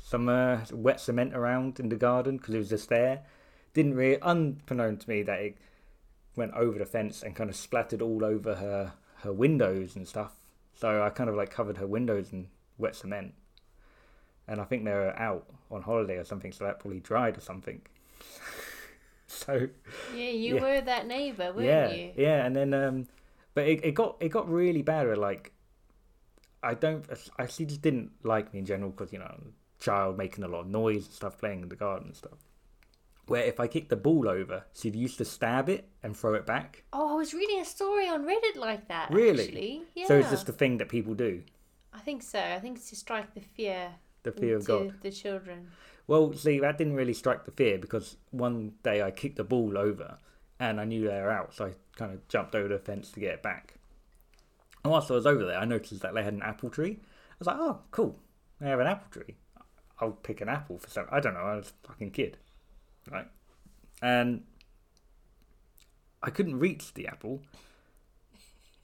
some 0.00 0.28
uh, 0.28 0.60
wet 0.72 1.00
cement 1.00 1.34
around 1.34 1.78
in 1.78 1.88
the 1.88 1.96
garden 1.96 2.36
because 2.36 2.54
it 2.54 2.58
was 2.58 2.68
just 2.68 2.88
there. 2.88 3.22
Didn't 3.74 3.94
really 3.94 4.20
unbeknown 4.20 4.96
to 4.96 5.08
me 5.08 5.22
that 5.22 5.40
it 5.40 5.58
went 6.34 6.52
over 6.54 6.78
the 6.78 6.86
fence 6.86 7.22
and 7.22 7.36
kind 7.36 7.50
of 7.50 7.56
splattered 7.56 8.02
all 8.02 8.24
over 8.24 8.56
her 8.56 8.94
her 9.18 9.32
windows 9.32 9.96
and 9.96 10.08
stuff 10.08 10.39
so 10.80 11.02
i 11.02 11.10
kind 11.10 11.30
of 11.30 11.36
like 11.36 11.50
covered 11.50 11.76
her 11.76 11.86
windows 11.86 12.32
in 12.32 12.48
wet 12.78 12.94
cement 12.96 13.34
and 14.48 14.60
I 14.60 14.64
think 14.64 14.84
they 14.84 14.90
were 14.92 15.16
out 15.18 15.46
on 15.70 15.82
holiday 15.82 16.16
or 16.16 16.24
something, 16.24 16.50
so 16.52 16.64
that 16.64 16.80
probably 16.80 17.00
dried 17.00 17.38
or 17.38 17.40
something. 17.40 17.82
so 19.26 19.68
yeah. 20.06 20.30
You 20.30 20.54
Yeah. 20.54 20.60
were 20.60 20.80
that 20.80 21.06
neighbor, 21.06 21.52
weren't 21.52 21.66
yeah, 21.66 21.88
you? 21.88 22.12
yeah, 22.16 22.44
and 22.44 22.56
then 22.56 22.74
um, 22.74 23.06
but 23.54 23.66
it, 23.66 23.84
it 23.84 23.92
got 23.94 24.16
it 24.20 24.30
got 24.30 24.48
really 24.50 24.82
bad. 24.82 25.06
Where, 25.06 25.16
like, 25.16 25.52
I 26.62 26.74
don't, 26.74 27.06
I 27.38 27.46
she 27.46 27.64
just 27.64 27.82
didn't 27.82 28.12
like 28.22 28.52
me 28.52 28.60
in 28.60 28.66
general 28.66 28.90
because 28.90 29.12
you 29.12 29.18
know, 29.18 29.40
child 29.78 30.18
making 30.18 30.44
a 30.44 30.48
lot 30.48 30.60
of 30.62 30.66
noise 30.68 31.04
and 31.06 31.14
stuff, 31.14 31.38
playing 31.38 31.62
in 31.62 31.68
the 31.68 31.76
garden 31.76 32.08
and 32.08 32.16
stuff. 32.16 32.38
Where 33.30 33.44
if 33.44 33.60
I 33.60 33.68
kicked 33.68 33.90
the 33.90 33.96
ball 33.96 34.28
over, 34.28 34.64
she'd 34.74 34.96
used 34.96 35.18
to 35.18 35.24
stab 35.24 35.68
it 35.68 35.88
and 36.02 36.16
throw 36.16 36.34
it 36.34 36.44
back. 36.46 36.82
Oh, 36.92 37.12
I 37.12 37.14
was 37.14 37.32
reading 37.32 37.60
a 37.60 37.64
story 37.64 38.08
on 38.08 38.24
Reddit 38.26 38.56
like 38.56 38.88
that. 38.88 39.08
Really? 39.12 39.44
Actually. 39.44 39.82
Yeah. 39.94 40.06
So 40.08 40.18
it's 40.18 40.30
just 40.30 40.48
a 40.48 40.52
thing 40.52 40.78
that 40.78 40.88
people 40.88 41.14
do. 41.14 41.44
I 41.94 42.00
think 42.00 42.24
so. 42.24 42.40
I 42.40 42.58
think 42.58 42.78
it's 42.78 42.90
to 42.90 42.96
strike 42.96 43.32
the 43.34 43.40
fear 43.40 43.92
The 44.24 44.32
fear 44.32 44.56
of 44.56 44.64
God. 44.64 44.94
the 45.02 45.12
children. 45.12 45.68
Well, 46.08 46.32
see, 46.32 46.58
that 46.58 46.76
didn't 46.76 46.94
really 46.94 47.14
strike 47.14 47.44
the 47.44 47.52
fear 47.52 47.78
because 47.78 48.16
one 48.32 48.72
day 48.82 49.00
I 49.00 49.12
kicked 49.12 49.36
the 49.36 49.44
ball 49.44 49.78
over 49.78 50.18
and 50.58 50.80
I 50.80 50.84
knew 50.84 51.02
they 51.06 51.20
were 51.20 51.30
out, 51.30 51.54
so 51.54 51.66
I 51.66 51.72
kind 51.96 52.12
of 52.12 52.26
jumped 52.26 52.56
over 52.56 52.66
the 52.66 52.80
fence 52.80 53.12
to 53.12 53.20
get 53.20 53.34
it 53.34 53.42
back. 53.44 53.74
And 54.82 54.90
whilst 54.90 55.08
I 55.08 55.14
was 55.14 55.26
over 55.26 55.44
there, 55.44 55.58
I 55.58 55.64
noticed 55.66 56.02
that 56.02 56.14
they 56.14 56.24
had 56.24 56.34
an 56.34 56.42
apple 56.42 56.68
tree. 56.68 56.98
I 57.00 57.34
was 57.38 57.46
like, 57.46 57.58
oh, 57.60 57.78
cool, 57.92 58.18
they 58.60 58.68
have 58.68 58.80
an 58.80 58.88
apple 58.88 59.08
tree. 59.12 59.36
I'll 60.00 60.10
pick 60.10 60.40
an 60.40 60.48
apple 60.48 60.78
for 60.78 60.90
some. 60.90 61.06
I 61.12 61.20
don't 61.20 61.34
know, 61.34 61.40
I 61.40 61.54
was 61.54 61.72
a 61.84 61.86
fucking 61.86 62.10
kid, 62.10 62.38
right? 63.10 63.26
and 64.02 64.42
I 66.22 66.30
couldn't 66.30 66.58
reach 66.58 66.94
the 66.94 67.06
apple. 67.08 67.40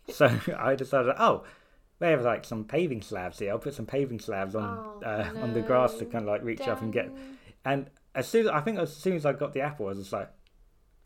So 0.08 0.26
I 0.58 0.74
decided, 0.74 1.14
oh, 1.18 1.44
they 1.98 2.10
have 2.10 2.22
like 2.22 2.44
some 2.44 2.64
paving 2.64 3.02
slabs 3.02 3.38
here. 3.38 3.50
I'll 3.50 3.58
put 3.58 3.74
some 3.74 3.86
paving 3.86 4.20
slabs 4.20 4.54
on 4.54 4.64
Oh, 4.64 5.02
uh, 5.04 5.30
on 5.42 5.52
the 5.54 5.60
grass 5.62 5.94
to 5.94 6.04
kind 6.06 6.24
of 6.24 6.28
like 6.28 6.42
reach 6.44 6.60
up 6.68 6.82
and 6.82 6.92
get. 6.92 7.10
And 7.64 7.90
as 8.14 8.28
soon 8.28 8.46
as 8.46 8.52
I 8.52 8.60
think 8.60 8.78
as 8.78 8.94
soon 8.94 9.16
as 9.16 9.26
I 9.26 9.32
got 9.32 9.52
the 9.52 9.60
apple, 9.62 9.86
I 9.86 9.88
was 9.90 9.98
just 9.98 10.12
like, 10.12 10.30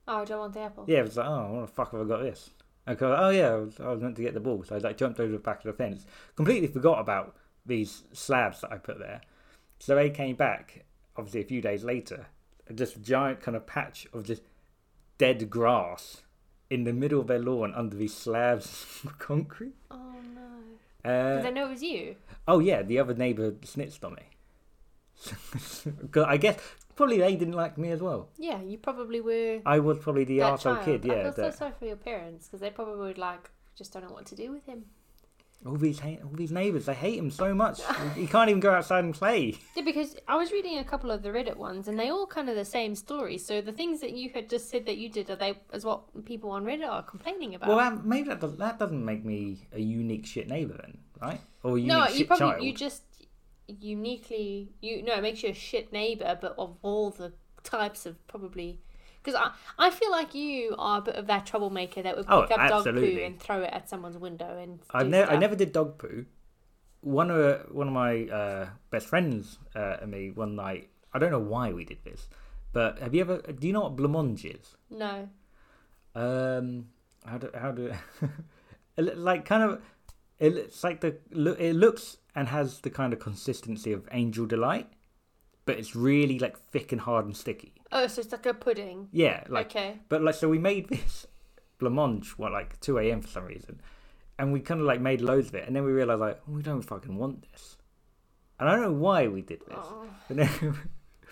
Oh, 0.08 0.22
I 0.22 0.24
don't 0.24 0.40
want 0.40 0.54
the 0.54 0.60
apple. 0.60 0.84
yeah, 0.88 0.98
it 0.98 1.02
was 1.04 1.16
like, 1.16 1.26
oh, 1.28 1.52
what 1.52 1.60
the 1.62 1.66
fuck 1.68 1.92
have 1.92 2.00
I 2.00 2.04
got 2.04 2.22
this? 2.22 2.50
And 2.86 2.98
'cause, 2.98 3.16
oh 3.16 3.28
yeah, 3.30 3.48
I 3.50 3.56
was, 3.56 3.78
I 3.80 3.88
was 3.92 4.00
meant 4.00 4.16
to 4.16 4.22
get 4.22 4.34
the 4.34 4.40
ball, 4.40 4.64
so 4.64 4.74
I 4.74 4.78
like 4.78 4.96
jumped 4.96 5.20
over 5.20 5.30
the 5.30 5.38
back 5.38 5.58
of 5.58 5.64
the 5.64 5.72
fence. 5.72 6.04
Completely 6.34 6.66
forgot 6.66 6.98
about 6.98 7.36
these 7.64 8.02
slabs 8.12 8.62
that 8.62 8.72
I 8.72 8.78
put 8.78 8.98
there. 8.98 9.20
So 9.78 9.94
they 9.94 10.10
came 10.10 10.34
back, 10.34 10.84
obviously 11.16 11.42
a 11.42 11.44
few 11.44 11.60
days 11.60 11.84
later, 11.84 12.26
just 12.74 13.02
giant 13.02 13.40
kind 13.40 13.56
of 13.56 13.66
patch 13.66 14.06
of 14.12 14.24
just 14.24 14.42
dead 15.18 15.50
grass 15.50 16.22
in 16.68 16.84
the 16.84 16.92
middle 16.92 17.20
of 17.20 17.26
their 17.26 17.38
lawn 17.38 17.74
under 17.74 17.96
these 17.96 18.14
slabs 18.14 18.86
of 19.04 19.18
concrete. 19.18 19.74
Oh 19.90 20.14
no. 20.34 21.10
Uh, 21.10 21.36
Did 21.36 21.44
they 21.44 21.50
know 21.52 21.66
it 21.66 21.70
was 21.70 21.82
you? 21.82 22.16
oh 22.46 22.58
yeah, 22.58 22.82
the 22.82 22.98
other 22.98 23.14
neighbour 23.14 23.54
snitched 23.64 24.04
on 24.04 24.14
me. 24.14 24.22
I 26.26 26.36
guess 26.38 26.58
probably 26.96 27.18
they 27.18 27.36
didn't 27.36 27.54
like 27.54 27.76
me 27.76 27.90
as 27.90 28.00
well. 28.00 28.28
Yeah, 28.38 28.62
you 28.62 28.78
probably 28.78 29.20
were 29.20 29.60
I 29.66 29.78
was 29.78 29.98
probably 29.98 30.24
the 30.24 30.38
that 30.38 30.60
arsehole 30.60 30.84
kid, 30.84 31.04
I 31.04 31.14
yeah. 31.14 31.22
feel 31.24 31.32
so 31.32 31.50
sorry 31.50 31.72
for 31.78 31.86
your 31.86 31.96
parents 31.96 32.46
because 32.46 32.60
they 32.60 32.70
probably 32.70 32.96
would 32.96 33.18
like 33.18 33.50
just 33.76 33.92
don't 33.92 34.06
know 34.06 34.12
what 34.14 34.26
to 34.26 34.36
do 34.36 34.50
with 34.50 34.64
him. 34.66 34.84
All 35.66 35.76
these 35.76 35.98
hate, 35.98 36.20
all 36.24 36.32
these 36.32 36.50
neighbours, 36.50 36.86
they 36.86 36.94
hate 36.94 37.18
him 37.18 37.30
so 37.30 37.54
much. 37.54 37.80
he 38.14 38.26
can't 38.26 38.48
even 38.48 38.60
go 38.60 38.70
outside 38.72 39.04
and 39.04 39.14
play. 39.14 39.58
Yeah, 39.76 39.82
because 39.84 40.16
I 40.26 40.36
was 40.36 40.52
reading 40.52 40.78
a 40.78 40.84
couple 40.84 41.10
of 41.10 41.22
the 41.22 41.28
Reddit 41.28 41.56
ones, 41.56 41.86
and 41.86 41.98
they 41.98 42.08
all 42.08 42.26
kind 42.26 42.48
of 42.48 42.56
the 42.56 42.64
same 42.64 42.94
story. 42.94 43.36
So 43.36 43.60
the 43.60 43.72
things 43.72 44.00
that 44.00 44.12
you 44.12 44.30
had 44.30 44.48
just 44.48 44.70
said 44.70 44.86
that 44.86 44.96
you 44.96 45.10
did 45.10 45.28
are 45.28 45.36
they 45.36 45.54
as 45.72 45.84
what 45.84 46.24
people 46.24 46.50
on 46.50 46.64
Reddit 46.64 46.88
are 46.88 47.02
complaining 47.02 47.54
about? 47.54 47.68
Well, 47.68 47.76
that, 47.76 48.06
maybe 48.06 48.28
that, 48.28 48.40
does, 48.40 48.56
that 48.56 48.78
doesn't 48.78 49.04
make 49.04 49.22
me 49.24 49.68
a 49.72 49.80
unique 49.80 50.24
shit 50.24 50.48
neighbour 50.48 50.78
then, 50.80 50.96
right? 51.20 51.40
Or 51.62 51.72
a 51.72 51.74
unique 51.74 51.88
no, 51.88 52.06
shit 52.06 52.16
you 52.16 52.26
probably 52.26 52.46
child. 52.46 52.64
you 52.64 52.74
just 52.74 53.02
uniquely 53.78 54.72
you 54.80 55.00
no 55.00 55.14
it 55.14 55.22
makes 55.22 55.42
you 55.42 55.50
a 55.50 55.54
shit 55.54 55.92
neighbor, 55.92 56.38
but 56.40 56.54
of 56.58 56.76
all 56.82 57.10
the 57.10 57.32
types 57.62 58.06
of 58.06 58.26
probably 58.26 58.80
because 59.22 59.34
I 59.38 59.52
I 59.78 59.90
feel 59.90 60.10
like 60.10 60.34
you 60.34 60.74
are 60.78 60.98
a 60.98 61.02
bit 61.02 61.16
of 61.16 61.26
that 61.26 61.46
troublemaker 61.46 62.02
that 62.02 62.16
would 62.16 62.26
pick 62.26 62.34
Oh, 62.34 62.42
up 62.42 62.68
dog 62.68 62.84
poo 62.84 63.20
and 63.24 63.38
throw 63.40 63.62
it 63.62 63.70
at 63.72 63.88
someone's 63.88 64.18
window 64.18 64.58
and 64.58 64.80
I 64.92 65.02
never, 65.04 65.30
I 65.30 65.36
never 65.36 65.56
did 65.56 65.72
dog 65.72 65.98
poo. 65.98 66.26
One 67.02 67.30
of 67.30 67.66
one 67.72 67.88
of 67.88 67.94
my 67.94 68.24
uh, 68.26 68.68
best 68.90 69.06
friends 69.06 69.58
uh, 69.74 69.96
and 70.02 70.10
me 70.10 70.30
one 70.30 70.54
night. 70.56 70.90
I 71.12 71.18
don't 71.18 71.30
know 71.30 71.40
why 71.40 71.72
we 71.72 71.84
did 71.84 72.04
this, 72.04 72.28
but 72.72 72.98
have 72.98 73.14
you 73.14 73.22
ever? 73.22 73.38
Do 73.38 73.66
you 73.66 73.72
know 73.72 73.80
what 73.82 73.96
blancmange 73.96 74.44
is? 74.44 74.76
no 74.90 75.28
Um, 76.14 76.86
how 77.24 77.38
do 77.38 77.50
how 77.54 77.72
do 77.72 77.92
like 78.96 79.44
kind 79.44 79.62
of 79.62 79.82
it, 80.38 80.56
it's 80.56 80.82
like 80.84 81.00
the 81.00 81.16
it 81.58 81.74
looks 81.74 82.16
and 82.34 82.48
has 82.48 82.80
the 82.80 82.90
kind 82.90 83.12
of 83.12 83.18
consistency 83.18 83.92
of 83.92 84.08
angel 84.12 84.46
delight, 84.46 84.88
but 85.64 85.78
it's 85.78 85.96
really 85.96 86.38
like 86.38 86.58
thick 86.70 86.92
and 86.92 87.00
hard 87.02 87.24
and 87.26 87.36
sticky. 87.36 87.74
Oh 87.92 88.06
so 88.06 88.20
it's 88.20 88.32
like 88.32 88.46
a 88.46 88.54
pudding 88.54 89.08
Yeah, 89.12 89.44
like 89.48 89.66
okay 89.66 89.98
but 90.08 90.22
like 90.22 90.34
so 90.34 90.48
we 90.48 90.58
made 90.58 90.88
this 90.88 91.26
blancmange 91.78 92.30
what 92.32 92.52
like 92.52 92.78
two 92.80 92.98
a.m. 92.98 93.20
for 93.22 93.28
some 93.28 93.44
reason, 93.44 93.80
and 94.38 94.52
we 94.52 94.60
kind 94.60 94.80
of 94.80 94.86
like 94.86 95.00
made 95.00 95.20
loads 95.20 95.48
of 95.48 95.54
it, 95.54 95.66
and 95.66 95.74
then 95.74 95.84
we 95.84 95.92
realized 95.92 96.20
like 96.20 96.40
oh, 96.48 96.52
we 96.52 96.62
don't 96.62 96.82
fucking 96.82 97.16
want 97.16 97.42
this, 97.50 97.76
and 98.58 98.68
I 98.68 98.72
don't 98.72 98.82
know 98.82 98.92
why 98.92 99.28
we 99.28 99.42
did 99.42 99.60
this. 99.66 99.78
oh. 99.78 100.04
But 100.28 100.36
then 100.36 100.74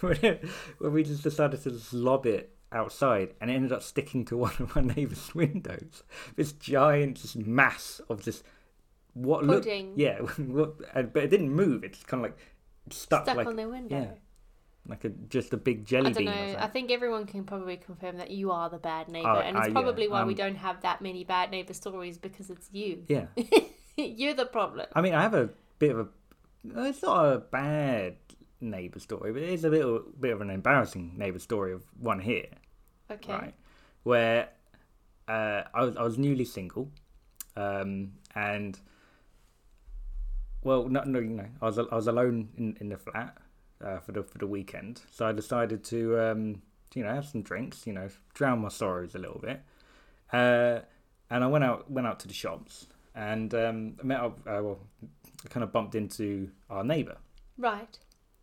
when 0.78 0.92
we 0.92 1.02
just 1.02 1.22
decided 1.22 1.62
to 1.62 1.70
just 1.70 1.92
lob 1.92 2.24
it 2.26 2.54
outside 2.70 3.34
and 3.40 3.50
it 3.50 3.54
ended 3.54 3.72
up 3.72 3.82
sticking 3.82 4.24
to 4.26 4.36
one 4.46 4.52
of 4.58 4.74
my 4.76 4.82
neighbour's 4.82 5.34
windows. 5.34 6.02
This 6.36 6.52
giant 6.52 7.16
just 7.20 7.36
mass 7.36 8.00
of 8.08 8.22
just 8.22 8.42
what 9.14 9.44
looked 9.44 9.64
Pudding. 9.64 9.92
yeah, 9.96 10.18
what, 10.38 10.78
but 11.12 11.24
it 11.24 11.30
didn't 11.30 11.50
move. 11.50 11.82
It's 11.84 12.02
kind 12.04 12.24
of 12.24 12.30
like 12.30 12.38
stuck, 12.90 13.24
stuck 13.24 13.36
like 13.36 13.46
on 13.46 13.56
their 13.56 13.68
window. 13.68 13.96
yeah, 13.96 14.10
like 14.88 15.04
a 15.04 15.10
just 15.10 15.52
a 15.52 15.56
big 15.56 15.84
jelly 15.84 16.06
I 16.10 16.12
don't 16.12 16.24
bean. 16.24 16.26
know. 16.26 16.56
I 16.58 16.66
think 16.66 16.90
everyone 16.90 17.26
can 17.26 17.44
probably 17.44 17.76
confirm 17.76 18.16
that 18.16 18.30
you 18.30 18.50
are 18.50 18.70
the 18.70 18.78
bad 18.78 19.08
neighbor, 19.08 19.28
Oh, 19.28 19.40
and 19.40 19.56
it's 19.56 19.68
yeah, 19.68 19.72
probably 19.72 20.08
why 20.08 20.24
we 20.24 20.32
um, 20.32 20.38
don't 20.38 20.56
have 20.56 20.80
that 20.82 21.02
many 21.02 21.24
bad 21.24 21.50
neighbor 21.50 21.74
stories 21.74 22.16
because 22.18 22.48
it's 22.50 22.68
you. 22.72 23.04
Yeah, 23.08 23.26
You're 23.96 24.34
the 24.34 24.46
problem. 24.46 24.86
I 24.94 25.00
mean, 25.00 25.14
I 25.14 25.22
have 25.22 25.34
a 25.34 25.50
bit 25.78 25.90
of 25.90 25.98
a. 25.98 26.08
It's 26.88 27.02
not 27.02 27.24
a 27.32 27.38
bad 27.38 28.16
neighbour 28.60 28.98
story, 28.98 29.32
but 29.32 29.42
it 29.42 29.50
is 29.50 29.64
a 29.64 29.68
little 29.68 30.02
bit 30.18 30.32
of 30.32 30.40
an 30.40 30.50
embarrassing 30.50 31.14
neighbour 31.16 31.38
story 31.38 31.72
of 31.72 31.82
one 32.00 32.20
here. 32.20 32.48
Okay. 33.10 33.32
right? 33.32 33.54
Where 34.02 34.48
uh, 35.28 35.62
I 35.74 35.84
was 35.84 35.96
I 35.96 36.02
was 36.02 36.16
newly 36.18 36.44
single, 36.44 36.90
um, 37.56 38.12
and 38.34 38.78
well, 40.62 40.88
no, 40.88 41.02
no, 41.04 41.18
you 41.18 41.30
know, 41.30 41.46
I 41.60 41.66
was 41.66 41.78
I 41.78 41.94
was 41.94 42.06
alone 42.06 42.48
in, 42.56 42.76
in 42.80 42.88
the 42.88 42.96
flat 42.96 43.36
uh, 43.84 43.98
for 43.98 44.12
the 44.12 44.22
for 44.22 44.38
the 44.38 44.46
weekend, 44.46 45.02
so 45.10 45.26
I 45.26 45.32
decided 45.32 45.84
to 45.84 46.18
um, 46.20 46.62
you 46.94 47.02
know 47.04 47.14
have 47.14 47.26
some 47.26 47.42
drinks, 47.42 47.86
you 47.86 47.92
know, 47.92 48.08
drown 48.34 48.60
my 48.60 48.68
sorrows 48.68 49.14
a 49.14 49.18
little 49.18 49.38
bit, 49.40 49.60
uh, 50.32 50.80
and 51.30 51.44
I 51.44 51.46
went 51.46 51.64
out 51.64 51.90
went 51.90 52.06
out 52.06 52.20
to 52.20 52.28
the 52.28 52.34
shops 52.34 52.86
and 53.14 53.52
um, 53.54 53.96
I 54.00 54.06
met 54.06 54.20
up. 54.20 54.38
Uh, 54.46 54.60
well, 54.62 54.78
I 55.44 55.48
kind 55.48 55.64
of 55.64 55.72
bumped 55.72 55.94
into 55.94 56.50
our 56.68 56.82
neighbour 56.82 57.16
Right. 57.56 57.96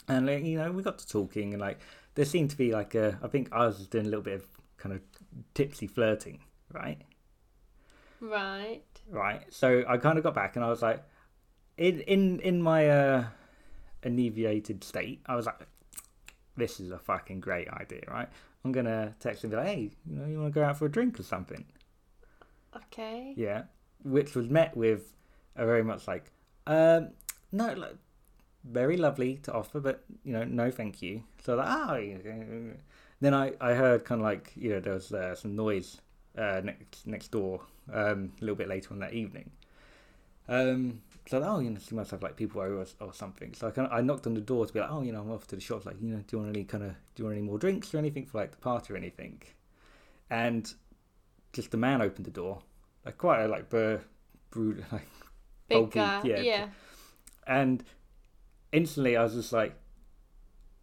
and 0.07 0.25
like, 0.25 0.43
you 0.43 0.57
know 0.57 0.71
we 0.71 0.81
got 0.83 0.97
to 0.99 1.07
talking 1.07 1.53
and 1.53 1.61
like 1.61 1.79
there 2.15 2.23
seemed 2.25 2.49
to 2.51 2.57
be 2.57 2.71
like 2.71 2.95
a 2.95 3.17
i 3.21 3.27
think 3.27 3.49
i 3.51 3.65
was 3.65 3.87
doing 3.87 4.05
a 4.05 4.09
little 4.09 4.23
bit 4.23 4.35
of 4.35 4.47
kind 4.77 4.93
of 4.95 5.01
tipsy 5.53 5.87
flirting 5.87 6.39
right 6.71 6.99
Right. 8.21 8.83
right 9.09 9.41
so 9.53 9.83
i 9.87 9.97
kind 9.97 10.17
of 10.17 10.23
got 10.23 10.33
back 10.33 10.55
and 10.55 10.63
i 10.63 10.69
was 10.69 10.81
like 10.81 11.03
in 11.77 11.99
in 12.01 12.39
in 12.39 12.61
my 12.61 12.89
uh 12.89 13.25
inebriated 14.05 14.83
state 14.83 15.21
i 15.25 15.35
was 15.35 15.45
like 15.45 15.67
this 16.57 16.79
is 16.79 16.91
a 16.91 16.97
fucking 16.97 17.39
great 17.39 17.67
idea 17.69 18.01
right? 18.07 18.29
I'm 18.63 18.71
gonna 18.71 19.13
text 19.19 19.43
him 19.43 19.51
and 19.51 19.51
be 19.51 19.57
like 19.57 19.75
hey 19.75 19.91
you 20.09 20.15
know 20.17 20.25
you 20.25 20.39
want 20.39 20.53
to 20.53 20.59
go 20.59 20.65
out 20.65 20.77
for 20.77 20.85
a 20.85 20.91
drink 20.91 21.19
or 21.19 21.23
something? 21.23 21.65
Okay. 22.75 23.33
yeah. 23.35 23.63
Which 24.03 24.35
was 24.35 24.49
met 24.49 24.75
with 24.75 25.13
a 25.55 25.65
very 25.65 25.83
much 25.83 26.07
like 26.07 26.31
um 26.67 27.09
no 27.51 27.73
like 27.73 27.95
very 28.63 28.97
lovely 28.97 29.37
to 29.43 29.53
offer 29.53 29.79
but 29.79 30.03
you 30.23 30.33
know 30.33 30.43
no 30.43 30.71
thank 30.71 31.01
you. 31.01 31.23
So 31.43 31.55
like 31.55 31.67
oh 31.69 31.95
yeah." 31.95 32.73
then 33.21 33.33
i 33.33 33.53
i 33.61 33.73
heard 33.73 34.03
kind 34.03 34.21
of 34.21 34.25
like 34.25 34.51
you 34.55 34.71
know 34.71 34.79
there 34.79 34.93
was 34.93 35.11
uh, 35.13 35.35
some 35.35 35.55
noise 35.55 36.01
uh 36.37 36.61
next 36.63 37.07
next 37.07 37.31
door 37.31 37.61
um 37.93 38.31
a 38.41 38.41
little 38.41 38.55
bit 38.55 38.67
later 38.67 38.89
on 38.91 38.99
that 38.99 39.13
evening. 39.13 39.49
Um 40.47 41.01
so 41.27 41.41
oh 41.43 41.59
you 41.59 41.69
know 41.69 41.79
she 41.79 41.95
must 41.95 42.11
have 42.11 42.21
like 42.21 42.35
people 42.35 42.61
over 42.61 42.81
or, 42.81 42.85
or 43.07 43.13
something 43.13 43.53
so 43.53 43.67
i 43.67 43.71
kind 43.71 43.87
of 43.87 43.93
i 43.93 44.01
knocked 44.01 44.27
on 44.27 44.33
the 44.33 44.41
door 44.41 44.65
to 44.65 44.73
be 44.73 44.79
like 44.79 44.89
oh 44.91 45.01
you 45.01 45.11
know 45.11 45.21
i'm 45.21 45.31
off 45.31 45.47
to 45.47 45.55
the 45.55 45.61
shops 45.61 45.85
like 45.85 45.95
you 46.01 46.09
know 46.09 46.17
do 46.17 46.37
you 46.37 46.37
want 46.43 46.55
any 46.55 46.63
kind 46.63 46.83
of 46.83 46.91
do 47.15 47.21
you 47.21 47.25
want 47.25 47.35
any 47.37 47.45
more 47.45 47.57
drinks 47.57 47.93
or 47.93 47.97
anything 47.97 48.25
for 48.25 48.37
like 48.39 48.51
the 48.51 48.57
party 48.57 48.93
or 48.93 48.97
anything 48.97 49.41
and 50.29 50.73
just 51.53 51.71
the 51.71 51.77
man 51.77 52.01
opened 52.01 52.25
the 52.25 52.31
door 52.31 52.59
like 53.05 53.17
quite 53.17 53.43
a 53.43 53.47
like 53.47 53.69
bur- 53.69 54.01
brood 54.51 54.85
like 54.91 55.07
Big 55.67 55.77
bulky, 55.77 55.99
guy. 55.99 56.21
yeah. 56.23 56.39
Yeah. 56.41 56.67
and 57.47 57.83
instantly 58.71 59.17
I 59.17 59.23
was 59.23 59.33
just 59.33 59.51
like, 59.51 59.73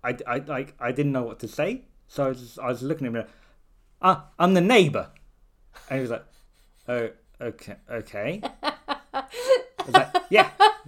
I, 0.03 0.17
I 0.27 0.39
like 0.39 0.75
I 0.81 0.91
didn't 0.91 1.13
know 1.13 1.23
what 1.23 1.39
to 1.41 1.47
say, 1.49 1.83
so 2.09 2.25
I 2.25 2.29
was 2.31 2.41
just, 2.41 2.59
I 2.59 2.67
was 2.67 2.83
looking 2.83 3.07
at 3.07 3.11
him, 3.11 3.15
like, 3.21 3.29
ah, 4.01 4.27
I'm 4.41 4.55
the 4.55 4.61
neighbor, 4.61 5.09
and 5.89 5.99
he 5.99 6.03
was 6.03 6.11
like, 6.11 6.25
oh, 6.89 7.11
okay, 7.41 7.77
okay. 7.89 8.43
I 10.37 10.45
was 10.45 10.51
like, 10.59 10.87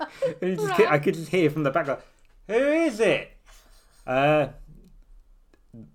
yeah. 0.00 0.26
and 0.42 0.50
he 0.50 0.56
just, 0.56 0.78
Right. 0.78 0.90
I 0.90 0.98
could 0.98 1.14
just 1.14 1.28
hear 1.30 1.50
from 1.50 1.62
the 1.62 1.70
back, 1.70 1.86
like, 1.88 2.02
who 2.48 2.54
is 2.54 3.00
it? 3.00 3.32
Uh, 4.06 4.48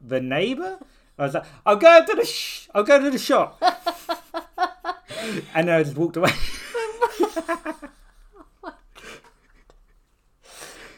the 0.02 0.20
neighbor. 0.20 0.78
I 1.18 1.24
was 1.24 1.34
like, 1.34 1.46
I'll 1.66 1.76
go 1.76 2.06
to 2.06 2.16
the 2.16 2.26
sh- 2.26 2.68
I'll 2.74 2.84
go 2.84 3.00
to 3.00 3.10
the 3.12 3.18
shop, 3.20 3.62
and 5.54 5.68
then 5.68 5.70
I 5.70 5.84
just 5.84 5.96
walked 5.98 6.18
away. 6.18 6.32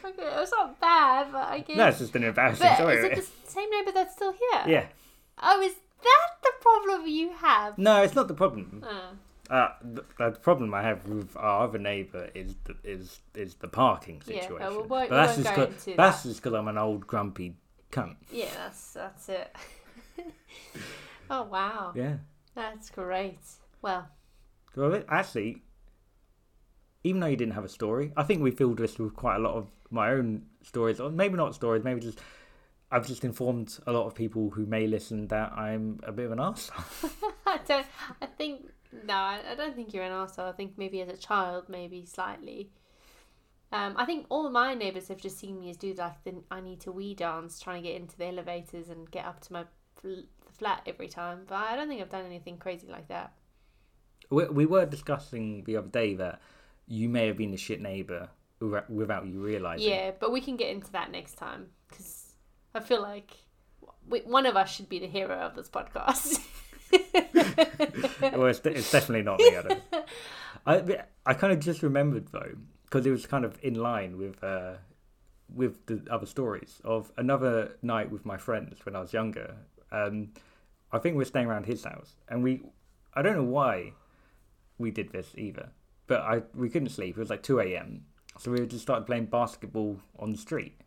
Okay, 0.06 0.22
it 0.22 0.34
was 0.40 0.50
not 0.52 0.78
bad, 0.80 1.32
but 1.32 1.48
I 1.48 1.60
guess. 1.60 1.76
No, 1.76 1.86
it's 1.88 1.98
just 1.98 2.14
an 2.14 2.24
embarrassing 2.24 2.66
but 2.66 2.76
story. 2.76 2.96
is 2.96 3.04
it 3.04 3.14
the 3.16 3.50
same 3.50 3.70
neighbor 3.70 3.90
that's 3.92 4.14
still 4.14 4.32
here? 4.32 4.62
Yeah. 4.66 4.86
Oh, 5.42 5.60
is 5.62 5.72
that 6.02 6.30
the 6.42 6.52
problem 6.60 7.06
you 7.08 7.30
have? 7.38 7.78
No, 7.78 8.02
it's 8.02 8.14
not 8.14 8.28
the 8.28 8.34
problem. 8.34 8.84
Oh. 8.86 9.10
Uh, 9.50 9.68
the, 9.82 10.04
the 10.18 10.30
problem 10.32 10.72
I 10.72 10.82
have 10.82 11.06
with 11.06 11.36
our 11.36 11.64
other 11.64 11.78
neighbour 11.78 12.30
is 12.34 12.54
the, 12.64 12.76
is 12.82 13.20
is 13.34 13.54
the 13.56 13.68
parking 13.68 14.22
Yeah, 14.26 14.40
situation. 14.40 14.66
uh, 14.66 14.70
we 14.70 14.76
won't- 14.88 15.10
but 15.10 15.26
that's 15.26 15.36
just 15.36 15.54
'cause- 15.54 15.84
that's 15.96 16.22
that. 16.22 16.28
just 16.28 16.42
because 16.42 16.54
I'm 16.54 16.68
an 16.68 16.78
old 16.78 17.06
grumpy 17.06 17.56
cunt. 17.92 18.16
Yeah, 18.32 18.48
that's 18.56 18.94
that's 18.94 19.28
it. 19.28 19.54
oh 21.30 21.42
wow, 21.44 21.92
Yeah. 21.94 22.16
that's 22.54 22.90
great. 22.90 23.38
Well, 23.82 24.08
Well, 24.76 25.02
actually, 25.08 25.62
even 27.02 27.20
though 27.20 27.26
you 27.26 27.36
didn't 27.36 27.54
have 27.54 27.64
a 27.64 27.68
story, 27.68 28.12
I 28.16 28.22
think 28.22 28.42
we 28.42 28.50
filled 28.50 28.78
this 28.78 28.98
with 28.98 29.14
quite 29.14 29.36
a 29.36 29.40
lot 29.40 29.54
of 29.54 29.70
my 29.90 30.10
own 30.10 30.46
stories, 30.62 31.00
or 31.00 31.10
maybe 31.10 31.36
not 31.36 31.54
stories, 31.54 31.84
maybe 31.84 32.00
just. 32.00 32.20
I've 32.90 33.06
just 33.08 33.24
informed 33.24 33.76
a 33.88 33.92
lot 33.92 34.06
of 34.06 34.14
people 34.14 34.50
who 34.50 34.66
may 34.66 34.86
listen 34.86 35.26
that 35.28 35.52
I'm 35.54 35.98
a 36.04 36.12
bit 36.12 36.26
of 36.26 36.32
an 36.32 36.38
arsehole. 36.38 37.10
I 37.46 37.58
don't. 37.66 37.86
I 38.22 38.26
think 38.26 38.70
no. 39.04 39.14
I, 39.14 39.40
I 39.52 39.54
don't 39.54 39.74
think 39.74 39.92
you're 39.92 40.04
an 40.04 40.12
arsehole. 40.12 40.48
I 40.48 40.52
think 40.52 40.74
maybe 40.76 41.00
as 41.00 41.08
a 41.08 41.16
child, 41.16 41.68
maybe 41.68 42.04
slightly. 42.06 42.70
Um, 43.72 43.94
I 43.96 44.04
think 44.04 44.26
all 44.28 44.48
my 44.50 44.74
neighbours 44.74 45.08
have 45.08 45.20
just 45.20 45.38
seen 45.38 45.58
me 45.58 45.70
as 45.70 45.76
do 45.76 45.92
like 45.94 46.22
the 46.22 46.34
I 46.50 46.60
need 46.60 46.80
to 46.82 46.92
wee 46.92 47.14
dance, 47.14 47.58
trying 47.58 47.82
to 47.82 47.88
get 47.88 48.00
into 48.00 48.16
the 48.16 48.26
elevators 48.26 48.88
and 48.88 49.10
get 49.10 49.24
up 49.24 49.40
to 49.40 49.52
my 49.52 49.64
fl- 49.96 50.28
flat 50.56 50.82
every 50.86 51.08
time. 51.08 51.40
But 51.48 51.56
I 51.56 51.74
don't 51.76 51.88
think 51.88 52.00
I've 52.00 52.10
done 52.10 52.24
anything 52.26 52.58
crazy 52.58 52.86
like 52.86 53.08
that. 53.08 53.32
We, 54.30 54.44
we 54.46 54.66
were 54.66 54.86
discussing 54.86 55.64
the 55.64 55.76
other 55.76 55.88
day 55.88 56.14
that 56.14 56.40
you 56.86 57.08
may 57.08 57.26
have 57.26 57.36
been 57.36 57.50
the 57.50 57.56
shit 57.56 57.80
neighbour 57.80 58.28
without- 58.60 58.90
without 58.90 59.26
you 59.26 59.40
realising. 59.40 59.88
Yeah, 59.88 60.12
but 60.20 60.30
we 60.30 60.40
can 60.40 60.56
get 60.56 60.68
into 60.70 60.92
that 60.92 61.10
next 61.10 61.34
time 61.34 61.66
because 61.88 62.34
I 62.74 62.80
feel 62.80 63.02
like 63.02 63.32
we, 64.08 64.20
one 64.20 64.46
of 64.46 64.56
us 64.56 64.70
should 64.72 64.88
be 64.88 64.98
the 65.00 65.06
hero 65.08 65.34
of 65.34 65.56
this 65.56 65.68
podcast. 65.68 66.38
well, 68.36 68.46
it's, 68.46 68.60
it's 68.64 68.90
definitely 68.90 69.22
not 69.22 69.38
me. 69.38 69.56
I. 69.56 69.80
I, 70.66 71.02
I 71.26 71.34
kind 71.34 71.52
of 71.52 71.60
just 71.60 71.82
remembered 71.82 72.28
though, 72.32 72.54
because 72.84 73.04
it 73.06 73.10
was 73.10 73.26
kind 73.26 73.44
of 73.44 73.58
in 73.62 73.74
line 73.74 74.16
with 74.18 74.42
uh, 74.42 74.74
with 75.54 75.86
the 75.86 76.02
other 76.10 76.26
stories 76.26 76.80
of 76.84 77.12
another 77.16 77.76
night 77.82 78.10
with 78.10 78.24
my 78.24 78.36
friends 78.36 78.84
when 78.84 78.96
I 78.96 79.00
was 79.00 79.12
younger. 79.12 79.56
Um, 79.92 80.30
I 80.92 80.98
think 80.98 81.14
we 81.14 81.18
were 81.18 81.24
staying 81.26 81.46
around 81.46 81.66
his 81.66 81.84
house, 81.84 82.14
and 82.28 82.42
we, 82.42 82.62
I 83.14 83.22
don't 83.22 83.36
know 83.36 83.44
why 83.44 83.92
we 84.78 84.90
did 84.90 85.12
this 85.12 85.32
either, 85.36 85.70
but 86.06 86.20
I 86.22 86.42
we 86.54 86.70
couldn't 86.70 86.90
sleep. 86.90 87.16
It 87.16 87.20
was 87.20 87.30
like 87.30 87.42
two 87.42 87.60
a.m. 87.60 88.04
So 88.38 88.50
we 88.50 88.66
just 88.66 88.82
started 88.82 89.06
playing 89.06 89.26
basketball 89.26 90.00
on 90.18 90.32
the 90.32 90.38
street 90.38 90.80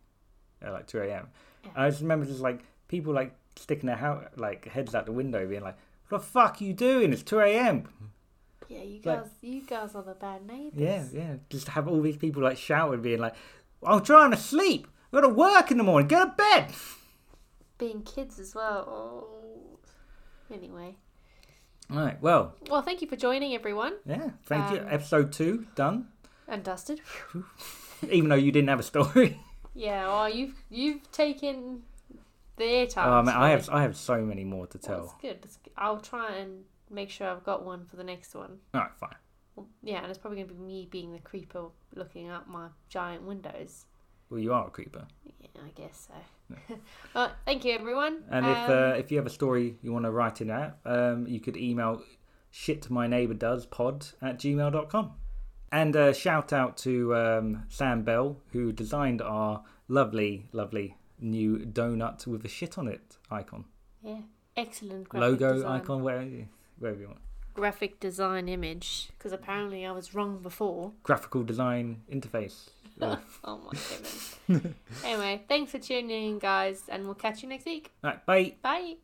at 0.60 0.72
like 0.72 0.86
two 0.86 1.00
a.m. 1.00 1.28
And 1.64 1.84
I 1.84 1.90
just 1.90 2.02
remember 2.02 2.26
just 2.26 2.40
like 2.40 2.60
people 2.88 3.12
like 3.12 3.34
sticking 3.56 3.86
their 3.86 3.96
how 3.96 4.26
like 4.36 4.66
heads 4.66 4.94
out 4.94 5.06
the 5.06 5.12
window, 5.12 5.46
being 5.46 5.62
like, 5.62 5.76
"What 6.08 6.18
the 6.18 6.26
fuck 6.26 6.60
are 6.60 6.64
you 6.64 6.72
doing? 6.74 7.12
It's 7.12 7.22
two 7.22 7.40
a.m." 7.40 7.88
yeah, 8.68 8.82
you 8.82 9.00
Like- 9.04 9.22
guys, 9.22 9.30
you 9.40 9.62
guys 9.62 9.94
are 9.94 10.02
the 10.02 10.14
bad 10.14 10.46
neighbours. 10.46 10.78
Yeah, 10.80 11.04
yeah. 11.12 11.36
Just 11.50 11.68
have 11.68 11.88
all 11.88 12.00
these 12.02 12.16
people 12.18 12.42
like 12.42 12.56
shouting, 12.58 13.00
being 13.02 13.20
like, 13.20 13.34
"I'm 13.82 14.02
trying 14.02 14.30
to 14.32 14.36
sleep. 14.36 14.86
I've 15.06 15.22
got 15.22 15.28
to 15.28 15.34
work 15.34 15.70
in 15.70 15.78
the 15.78 15.84
morning. 15.84 16.08
Go 16.08 16.24
to 16.24 16.30
bed." 16.36 16.72
being 17.78 18.02
kids 18.02 18.40
as 18.40 18.54
well. 18.56 18.84
Oh. 18.88 19.78
Anyway, 20.52 20.96
All 21.90 21.98
right. 21.98 22.20
Well, 22.20 22.54
well, 22.68 22.82
thank 22.82 23.00
you 23.02 23.06
for 23.08 23.14
joining, 23.16 23.54
everyone, 23.54 23.94
yeah. 24.04 24.30
Thank 24.46 24.72
you. 24.72 24.78
Um, 24.80 24.86
Episode 24.90 25.32
two 25.32 25.66
done. 25.76 26.08
and 26.48 26.64
dusted. 26.64 27.00
Even 28.10 28.28
though 28.30 28.34
you 28.36 28.50
didn't 28.50 28.68
have 28.68 28.80
a 28.80 28.82
story. 28.82 29.38
Yeah, 29.74 30.06
well, 30.08 30.28
you've 30.28 30.54
you've 30.70 31.10
taken 31.12 31.82
the 32.58 32.64
airtime. 32.64 33.06
oh 33.06 33.22
man, 33.22 33.34
I 33.36 33.50
have 33.50 33.68
I 33.70 33.82
have 33.82 33.96
so 33.96 34.20
many 34.22 34.44
more 34.44 34.66
to 34.66 34.78
Well, 34.86 34.96
tell. 34.96 35.04
it's 35.04 35.14
good. 35.22 35.38
It's. 35.44 35.58
I'll 35.76 36.00
try 36.00 36.32
and 36.36 36.64
make 36.90 37.10
sure 37.10 37.28
I've 37.28 37.44
got 37.44 37.64
one 37.64 37.84
for 37.84 37.96
the 37.96 38.04
next 38.04 38.34
one. 38.34 38.58
All 38.74 38.80
right, 38.82 38.94
fine. 38.98 39.14
Well, 39.56 39.66
yeah, 39.82 39.98
and 40.02 40.06
it's 40.10 40.18
probably 40.18 40.36
going 40.38 40.48
to 40.48 40.54
be 40.54 40.60
me 40.60 40.88
being 40.90 41.12
the 41.12 41.18
creeper 41.18 41.64
looking 41.94 42.28
out 42.28 42.48
my 42.48 42.68
giant 42.88 43.22
windows. 43.24 43.86
Well, 44.30 44.40
you 44.40 44.52
are 44.52 44.66
a 44.66 44.70
creeper. 44.70 45.06
Yeah, 45.24 45.62
I 45.64 45.70
guess 45.70 46.08
so. 46.08 46.54
well, 47.14 47.32
thank 47.46 47.64
you, 47.64 47.72
everyone. 47.72 48.24
And 48.30 48.44
if 48.46 48.56
Um, 48.56 48.70
uh, 48.70 48.90
if 48.96 49.10
you 49.10 49.16
have 49.16 49.26
a 49.26 49.30
story 49.30 49.76
you 49.82 49.92
want 49.92 50.04
to 50.04 50.10
write 50.10 50.40
in 50.42 50.50
at, 50.50 50.78
um, 50.84 51.26
you 51.26 51.40
could 51.40 51.56
email 51.56 52.02
shit 52.50 52.90
my 52.90 53.06
neighbor 53.06 53.34
does 53.34 53.64
pod 53.66 54.06
at 54.20 54.38
gmail.com. 54.38 55.12
And 55.72 55.96
uh, 55.96 56.12
shout 56.12 56.52
out 56.52 56.76
to 56.78 57.14
um, 57.14 57.64
Sam 57.68 58.02
Bell, 58.02 58.38
who 58.52 58.70
designed 58.72 59.20
our 59.22 59.64
lovely, 59.88 60.46
lovely 60.52 60.96
new 61.20 61.58
donut 61.58 62.26
with 62.26 62.44
a 62.44 62.48
shit 62.48 62.78
on 62.78 62.88
it 62.88 63.16
icon. 63.30 63.64
yeah, 64.02 64.20
excellent 64.56 65.08
graphic 65.08 65.30
Logo 65.40 65.54
design. 65.54 65.80
icon, 65.80 66.02
wherever 66.02 66.24
you, 66.26 66.46
wherever 66.78 67.00
you 67.00 67.06
want. 67.08 67.20
graphic 67.54 67.98
design 68.00 68.48
image 68.48 69.08
because 69.18 69.32
apparently 69.32 69.84
I 69.84 69.92
was 69.92 70.14
wrong 70.14 70.38
before. 70.42 70.92
Graphical 71.02 71.42
design 71.42 72.02
interface. 72.12 72.68
Oh 73.44 73.58
my 73.58 73.70
goodness. 73.70 74.38
anyway, 75.04 75.42
thanks 75.48 75.70
for 75.70 75.78
tuning 75.78 76.10
in, 76.10 76.38
guys, 76.40 76.82
and 76.88 77.04
we'll 77.04 77.14
catch 77.14 77.44
you 77.44 77.48
next 77.48 77.64
week. 77.64 77.92
All 78.02 78.10
right, 78.10 78.26
bye. 78.26 78.54
Bye. 78.60 78.96